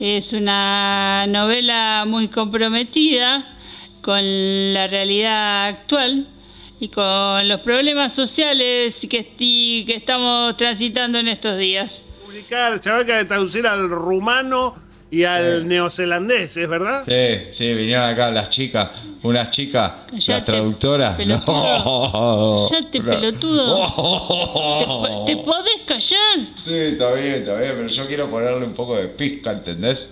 Es 0.00 0.32
una 0.32 1.24
novela 1.28 2.04
muy 2.04 2.26
comprometida 2.26 3.46
con 4.02 4.74
la 4.74 4.88
realidad 4.88 5.66
actual 5.68 6.26
y 6.80 6.88
con 6.88 7.48
los 7.48 7.60
problemas 7.60 8.14
sociales 8.14 8.96
que, 9.08 9.20
esti- 9.36 9.84
que 9.86 9.96
estamos 9.96 10.56
transitando 10.56 11.18
en 11.18 11.28
estos 11.28 11.58
días. 11.58 12.02
Publicar, 12.24 12.78
se 12.78 12.90
va 12.90 12.98
a 12.98 13.24
traducir 13.26 13.66
al 13.66 13.88
rumano 13.88 14.74
y 15.10 15.24
al 15.24 15.66
neozelandés, 15.66 16.56
¿es 16.56 16.68
verdad? 16.68 17.02
Sí, 17.04 17.50
sí, 17.56 17.74
vinieron 17.74 18.04
acá 18.04 18.30
las 18.30 18.50
chicas, 18.50 18.90
unas 19.22 19.50
chicas, 19.50 19.92
las 20.26 20.44
traductoras. 20.44 21.16
pelotudo. 21.16 22.58
No. 22.62 22.68
Pelotudo. 22.92 23.88
¿Te, 25.26 25.34
te 25.36 25.42
podés 25.42 25.80
callar? 25.86 26.38
Sí, 26.64 26.74
está 26.74 27.12
bien, 27.14 27.34
está 27.36 27.58
bien, 27.58 27.72
pero 27.76 27.88
yo 27.88 28.06
quiero 28.06 28.30
ponerle 28.30 28.66
un 28.66 28.74
poco 28.74 28.96
de 28.96 29.08
pizca, 29.08 29.52
¿entendés? 29.52 30.08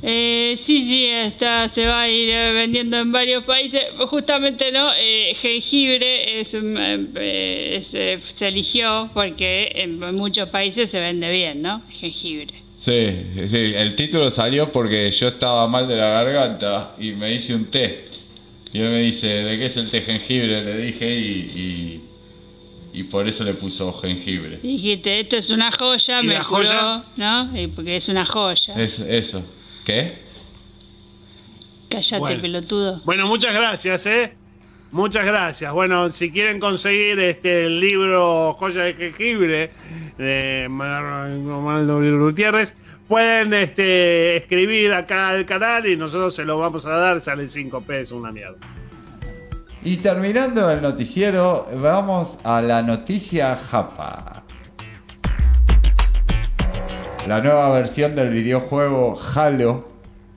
Eh, 0.00 0.54
sí, 0.56 0.82
sí, 0.82 1.06
está, 1.06 1.68
se 1.70 1.84
va 1.86 2.02
a 2.02 2.08
ir 2.08 2.28
eh, 2.30 2.52
vendiendo 2.52 2.98
en 2.98 3.10
varios 3.10 3.42
países. 3.44 3.82
Justamente 4.08 4.70
no, 4.70 4.90
eh, 4.96 5.34
jengibre 5.40 6.40
es, 6.40 6.54
un, 6.54 6.76
eh, 6.78 7.76
es, 7.76 7.92
eh, 7.94 8.20
se 8.36 8.48
eligió 8.48 9.10
porque 9.12 9.72
en 9.74 9.98
muchos 10.14 10.48
países 10.50 10.90
se 10.90 11.00
vende 11.00 11.30
bien, 11.32 11.62
¿no? 11.62 11.82
Jengibre. 11.90 12.54
Sí, 12.80 13.08
sí, 13.48 13.72
el 13.74 13.96
título 13.96 14.30
salió 14.30 14.70
porque 14.70 15.10
yo 15.10 15.28
estaba 15.28 15.66
mal 15.66 15.88
de 15.88 15.96
la 15.96 16.10
garganta 16.22 16.94
y 16.98 17.10
me 17.10 17.32
hice 17.34 17.54
un 17.54 17.64
té. 17.66 18.04
Y 18.72 18.78
él 18.78 18.90
me 18.90 19.00
dice, 19.00 19.26
¿de 19.26 19.58
qué 19.58 19.66
es 19.66 19.76
el 19.76 19.90
té 19.90 20.02
jengibre? 20.02 20.62
Le 20.62 20.76
dije 20.78 21.12
y, 21.12 22.00
y, 22.94 23.00
y 23.00 23.02
por 23.04 23.26
eso 23.26 23.42
le 23.42 23.54
puso 23.54 23.92
jengibre. 23.94 24.60
Y 24.62 24.68
dijiste, 24.76 25.20
esto 25.20 25.36
es 25.36 25.50
una 25.50 25.72
joya, 25.72 26.20
¿Y 26.20 26.26
me 26.26 26.34
la 26.34 26.44
juró, 26.44 26.58
joya? 26.68 27.04
¿no? 27.16 27.60
Y 27.60 27.66
porque 27.66 27.96
es 27.96 28.08
una 28.08 28.24
joya. 28.24 28.74
Es 28.76 29.00
eso. 29.00 29.42
¿Qué? 29.88 30.18
Cállate, 31.88 32.18
Bueno. 32.18 32.42
pelotudo. 32.42 33.00
Bueno, 33.06 33.26
muchas 33.26 33.54
gracias, 33.54 34.04
¿eh? 34.04 34.34
Muchas 34.90 35.24
gracias. 35.24 35.72
Bueno, 35.72 36.10
si 36.10 36.30
quieren 36.30 36.60
conseguir 36.60 37.18
este 37.18 37.64
el 37.64 37.80
libro 37.80 38.52
Joya 38.58 38.82
de 38.82 38.92
Jengibre 38.92 39.70
de 40.18 40.66
Romualdo 40.68 42.00
Gutiérrez, 42.18 42.74
pueden 43.08 43.54
este, 43.54 44.36
escribir 44.36 44.92
acá 44.92 45.30
al 45.30 45.46
canal 45.46 45.86
y 45.86 45.96
nosotros 45.96 46.34
se 46.34 46.44
lo 46.44 46.58
vamos 46.58 46.84
a 46.84 46.90
dar. 46.90 47.22
Sale 47.22 47.48
5 47.48 47.80
pesos, 47.80 48.18
una 48.18 48.30
mierda. 48.30 48.58
Y 49.82 49.96
terminando 49.96 50.70
el 50.70 50.82
noticiero, 50.82 51.66
vamos 51.76 52.38
a 52.44 52.60
la 52.60 52.82
noticia 52.82 53.56
japa. 53.56 54.42
La 57.26 57.40
nueva 57.40 57.70
versión 57.70 58.14
del 58.14 58.30
videojuego 58.30 59.18
Halo 59.34 59.88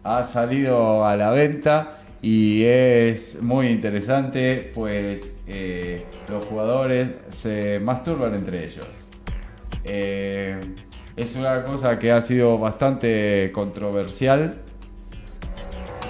ha 0.04 0.26
salido 0.26 1.06
a 1.06 1.16
la 1.16 1.30
venta 1.32 2.00
y 2.22 2.64
es 2.66 3.42
muy 3.42 3.68
interesante, 3.68 4.72
pues 4.76 5.34
eh, 5.48 6.06
los 6.28 6.46
jugadores 6.46 7.08
se 7.30 7.80
masturban 7.80 8.34
entre 8.36 8.66
ellos. 8.66 8.88
Eh, 9.84 10.60
es 11.16 11.36
una 11.36 11.64
cosa 11.64 11.98
que 11.98 12.12
ha 12.12 12.22
sido 12.22 12.58
bastante 12.58 13.52
controversial, 13.54 14.58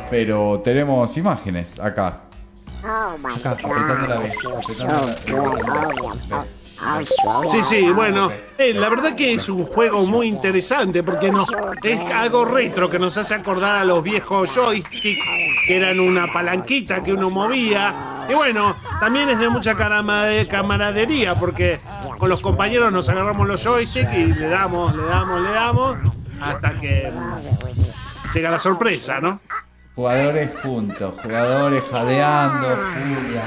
pero 0.09 0.61
tenemos 0.63 1.15
imágenes 1.17 1.79
acá. 1.79 2.23
Acá, 2.83 3.51
apretando 3.51 4.07
la 4.07 4.19
B, 4.19 4.31
apretando 4.57 5.07
la- 6.29 6.41
B. 6.41 6.47
Sí, 7.51 7.61
sí, 7.61 7.91
bueno, 7.91 8.31
eh, 8.57 8.73
la 8.73 8.89
verdad 8.89 9.15
que 9.15 9.33
es 9.33 9.49
un 9.49 9.65
juego 9.65 10.05
muy 10.05 10.27
interesante 10.27 11.03
porque 11.03 11.31
no, 11.31 11.45
es 11.83 12.11
algo 12.11 12.45
retro 12.45 12.89
que 12.89 12.97
nos 12.97 13.17
hace 13.17 13.35
acordar 13.35 13.77
a 13.77 13.85
los 13.85 14.01
viejos 14.03 14.49
joysticks 14.53 15.25
que 15.67 15.77
eran 15.77 15.99
una 15.99 16.31
palanquita 16.31 17.03
que 17.03 17.13
uno 17.13 17.29
movía. 17.29 18.25
Y 18.29 18.33
bueno, 18.33 18.75
también 18.99 19.29
es 19.29 19.39
de 19.39 19.49
mucha 19.49 19.75
camaradería 19.75 21.35
porque 21.35 21.79
con 22.17 22.29
los 22.29 22.41
compañeros 22.41 22.91
nos 22.91 23.07
agarramos 23.09 23.47
los 23.47 23.63
joysticks 23.63 24.13
y 24.13 24.25
le 24.25 24.47
damos, 24.47 24.95
le 24.95 25.03
damos, 25.03 25.41
le 25.41 25.51
damos 25.51 25.97
hasta 26.41 26.79
que 26.79 27.11
llega 28.33 28.49
la 28.49 28.59
sorpresa, 28.59 29.19
¿no? 29.19 29.39
Jugadores 29.95 30.49
juntos, 30.63 31.13
jugadores 31.21 31.83
jadeando, 31.91 32.67
furia, 32.67 33.43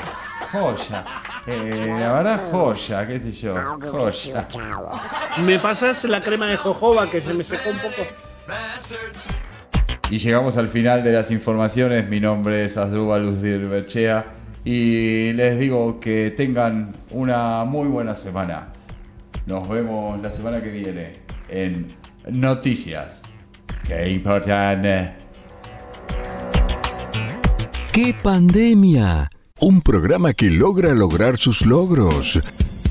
joya. 0.54 1.04
Eh, 1.46 1.96
la 1.98 2.12
verdad, 2.12 2.40
joya, 2.50 3.06
qué 3.06 3.18
sé 3.18 3.32
yo, 3.32 3.54
joya. 3.90 4.48
¿Me 5.38 5.58
pasas 5.58 6.04
la 6.04 6.20
crema 6.20 6.46
de 6.46 6.56
jojoba 6.56 7.10
que 7.10 7.20
se 7.20 7.34
me 7.34 7.44
secó 7.44 7.70
un 7.70 7.78
poco? 7.78 8.06
Y 10.10 10.18
llegamos 10.18 10.56
al 10.56 10.68
final 10.68 11.02
de 11.02 11.12
las 11.12 11.30
informaciones. 11.30 12.08
Mi 12.08 12.20
nombre 12.20 12.64
es 12.64 12.76
Asdrúbal 12.76 13.36
Berchea 13.36 14.24
y 14.64 15.32
les 15.32 15.58
digo 15.58 15.98
que 15.98 16.32
tengan 16.36 16.94
una 17.10 17.64
muy 17.64 17.88
buena 17.88 18.14
semana. 18.14 18.68
Nos 19.46 19.68
vemos 19.68 20.20
la 20.22 20.30
semana 20.30 20.62
que 20.62 20.70
viene 20.70 21.12
en 21.48 21.96
Noticias. 22.30 23.20
Qué 23.86 24.08
importante. 24.08 25.12
¡Qué 27.92 28.14
pandemia! 28.22 29.30
Un 29.64 29.80
programa 29.80 30.34
que 30.34 30.50
logra 30.50 30.92
lograr 30.92 31.38
sus 31.38 31.64
logros. 31.64 32.38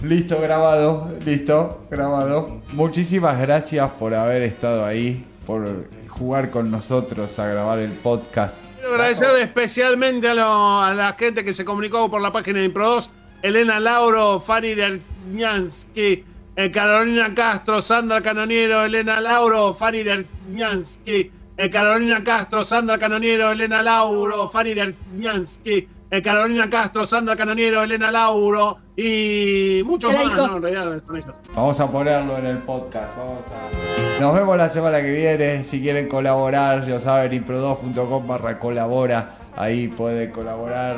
Listo, 0.01 0.41
grabado, 0.41 1.15
listo, 1.23 1.85
grabado. 1.91 2.61
Muchísimas 2.73 3.39
gracias 3.39 3.91
por 3.91 4.15
haber 4.15 4.41
estado 4.41 4.83
ahí, 4.83 5.23
por 5.45 5.87
jugar 6.07 6.49
con 6.49 6.71
nosotros 6.71 7.37
a 7.37 7.45
grabar 7.47 7.77
el 7.77 7.91
podcast. 7.91 8.55
Quiero 8.79 8.93
agradecer 8.95 9.29
especialmente 9.41 10.27
a, 10.29 10.33
lo- 10.33 10.81
a 10.81 10.93
la 10.95 11.13
gente 11.13 11.43
que 11.43 11.53
se 11.53 11.63
comunicó 11.63 12.09
por 12.09 12.21
la 12.21 12.31
página 12.31 12.59
de 12.61 12.73
Impro2, 12.73 13.09
Elena 13.43 13.79
Lauro, 13.79 14.39
Fanny 14.39 14.73
Derniansky, 14.73 16.23
eh, 16.55 16.71
Carolina 16.71 17.35
Castro, 17.35 17.83
Sandra 17.83 18.19
Canoniero, 18.21 18.83
Elena 18.85 19.21
Lauro, 19.21 19.75
Fanny 19.75 20.01
Derniansky, 20.03 21.29
eh, 21.55 21.69
Carolina 21.69 22.23
Castro, 22.23 22.65
Sandra 22.65 22.97
Canoniero, 22.97 23.51
Elena 23.51 23.83
Lauro, 23.83 24.49
Fanny 24.49 24.73
Derniansky, 24.73 25.87
Carolina 26.21 26.69
Castro, 26.69 27.05
Sandra 27.07 27.35
Canoniero, 27.35 27.83
Elena 27.83 28.11
Lauro 28.11 28.77
y 28.95 29.81
muchos 29.85 30.13
más. 30.13 30.37
En 30.37 30.61
realidad 30.61 31.01
son. 31.07 31.35
Vamos 31.55 31.79
a 31.79 31.91
ponerlo 31.91 32.37
en 32.37 32.45
el 32.45 32.57
podcast. 32.59 33.17
Vamos 33.17 33.43
a... 33.47 34.21
Nos 34.21 34.35
vemos 34.35 34.57
la 34.57 34.69
semana 34.69 35.01
que 35.01 35.11
viene. 35.11 35.63
Si 35.63 35.81
quieren 35.81 36.07
colaborar, 36.07 36.85
ya 36.85 36.99
saben, 36.99 37.31
impro2.com 37.43 38.27
barra 38.27 38.59
colabora. 38.59 39.35
Ahí 39.55 39.87
pueden 39.87 40.31
colaborar 40.31 40.97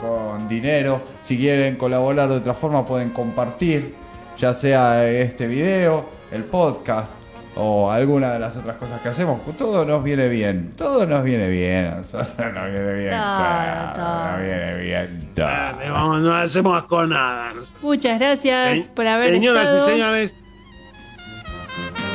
con 0.00 0.48
dinero. 0.48 1.00
Si 1.20 1.36
quieren 1.36 1.76
colaborar 1.76 2.28
de 2.28 2.36
otra 2.36 2.54
forma, 2.54 2.86
pueden 2.86 3.10
compartir, 3.10 3.94
ya 4.38 4.54
sea 4.54 5.08
este 5.08 5.46
video, 5.46 6.06
el 6.30 6.44
podcast 6.44 7.23
o 7.56 7.90
alguna 7.90 8.32
de 8.32 8.38
las 8.38 8.56
otras 8.56 8.76
cosas 8.76 9.00
que 9.00 9.08
hacemos. 9.08 9.40
Todo 9.56 9.84
nos 9.84 10.02
viene 10.02 10.28
bien. 10.28 10.72
Todo 10.76 11.06
nos 11.06 11.22
viene 11.22 11.48
bien. 11.48 11.86
a 11.86 11.94
nosotros 11.96 12.28
nos 12.38 12.70
viene 12.72 12.94
bien. 12.94 13.10
Todo, 13.10 13.94
todo. 13.94 14.30
Nos 14.30 14.40
viene 14.40 14.76
bien. 14.76 15.30
todo. 15.34 15.46
Eh, 15.46 15.90
vamos, 15.90 16.20
no 16.20 16.34
hacemos 16.34 16.84
con 16.86 17.10
nada. 17.10 17.52
Muchas 17.82 18.18
gracias 18.18 18.88
por 18.88 19.06
haber 19.06 19.34
Señoras 19.34 19.68
estado. 19.68 19.88
y 19.88 19.92
señores, 19.92 20.34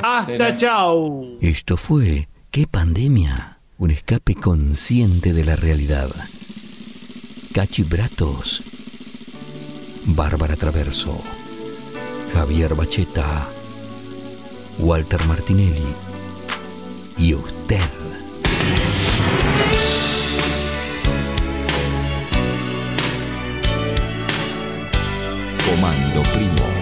hasta 0.02 0.56
chao. 0.56 1.26
Esto 1.42 1.78
fue 1.78 2.28
¡Qué 2.52 2.66
pandemia! 2.66 3.60
Un 3.78 3.92
escape 3.92 4.34
consciente 4.34 5.34
de 5.34 5.46
la 5.46 5.56
realidad. 5.56 6.10
Cachibratos. 7.54 8.64
Bárbara 10.16 10.56
Traverso. 10.56 11.22
Javier 12.34 12.74
Bacheta. 12.74 13.59
Walter 14.80 15.24
Martinelli. 15.26 15.86
Y 17.18 17.34
usted. 17.34 17.82
Comando 25.66 26.24
Primo. 26.34 26.79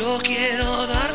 Yo 0.00 0.18
quiero 0.22 0.86
darte 0.86 1.09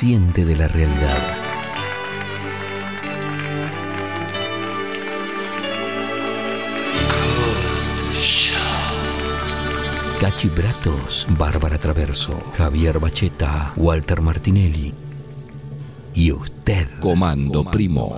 consciente 0.00 0.46
de 0.46 0.56
la 0.56 0.66
realidad. 0.66 1.36
Cachi 10.18 10.48
Bratos, 10.48 11.26
Bárbara 11.36 11.76
Traverso, 11.76 12.32
Javier 12.56 12.98
Bacheta, 12.98 13.74
Walter 13.76 14.22
Martinelli. 14.22 14.94
Y 16.14 16.32
usted, 16.32 16.88
Comando, 17.00 17.64
Primo. 17.64 18.16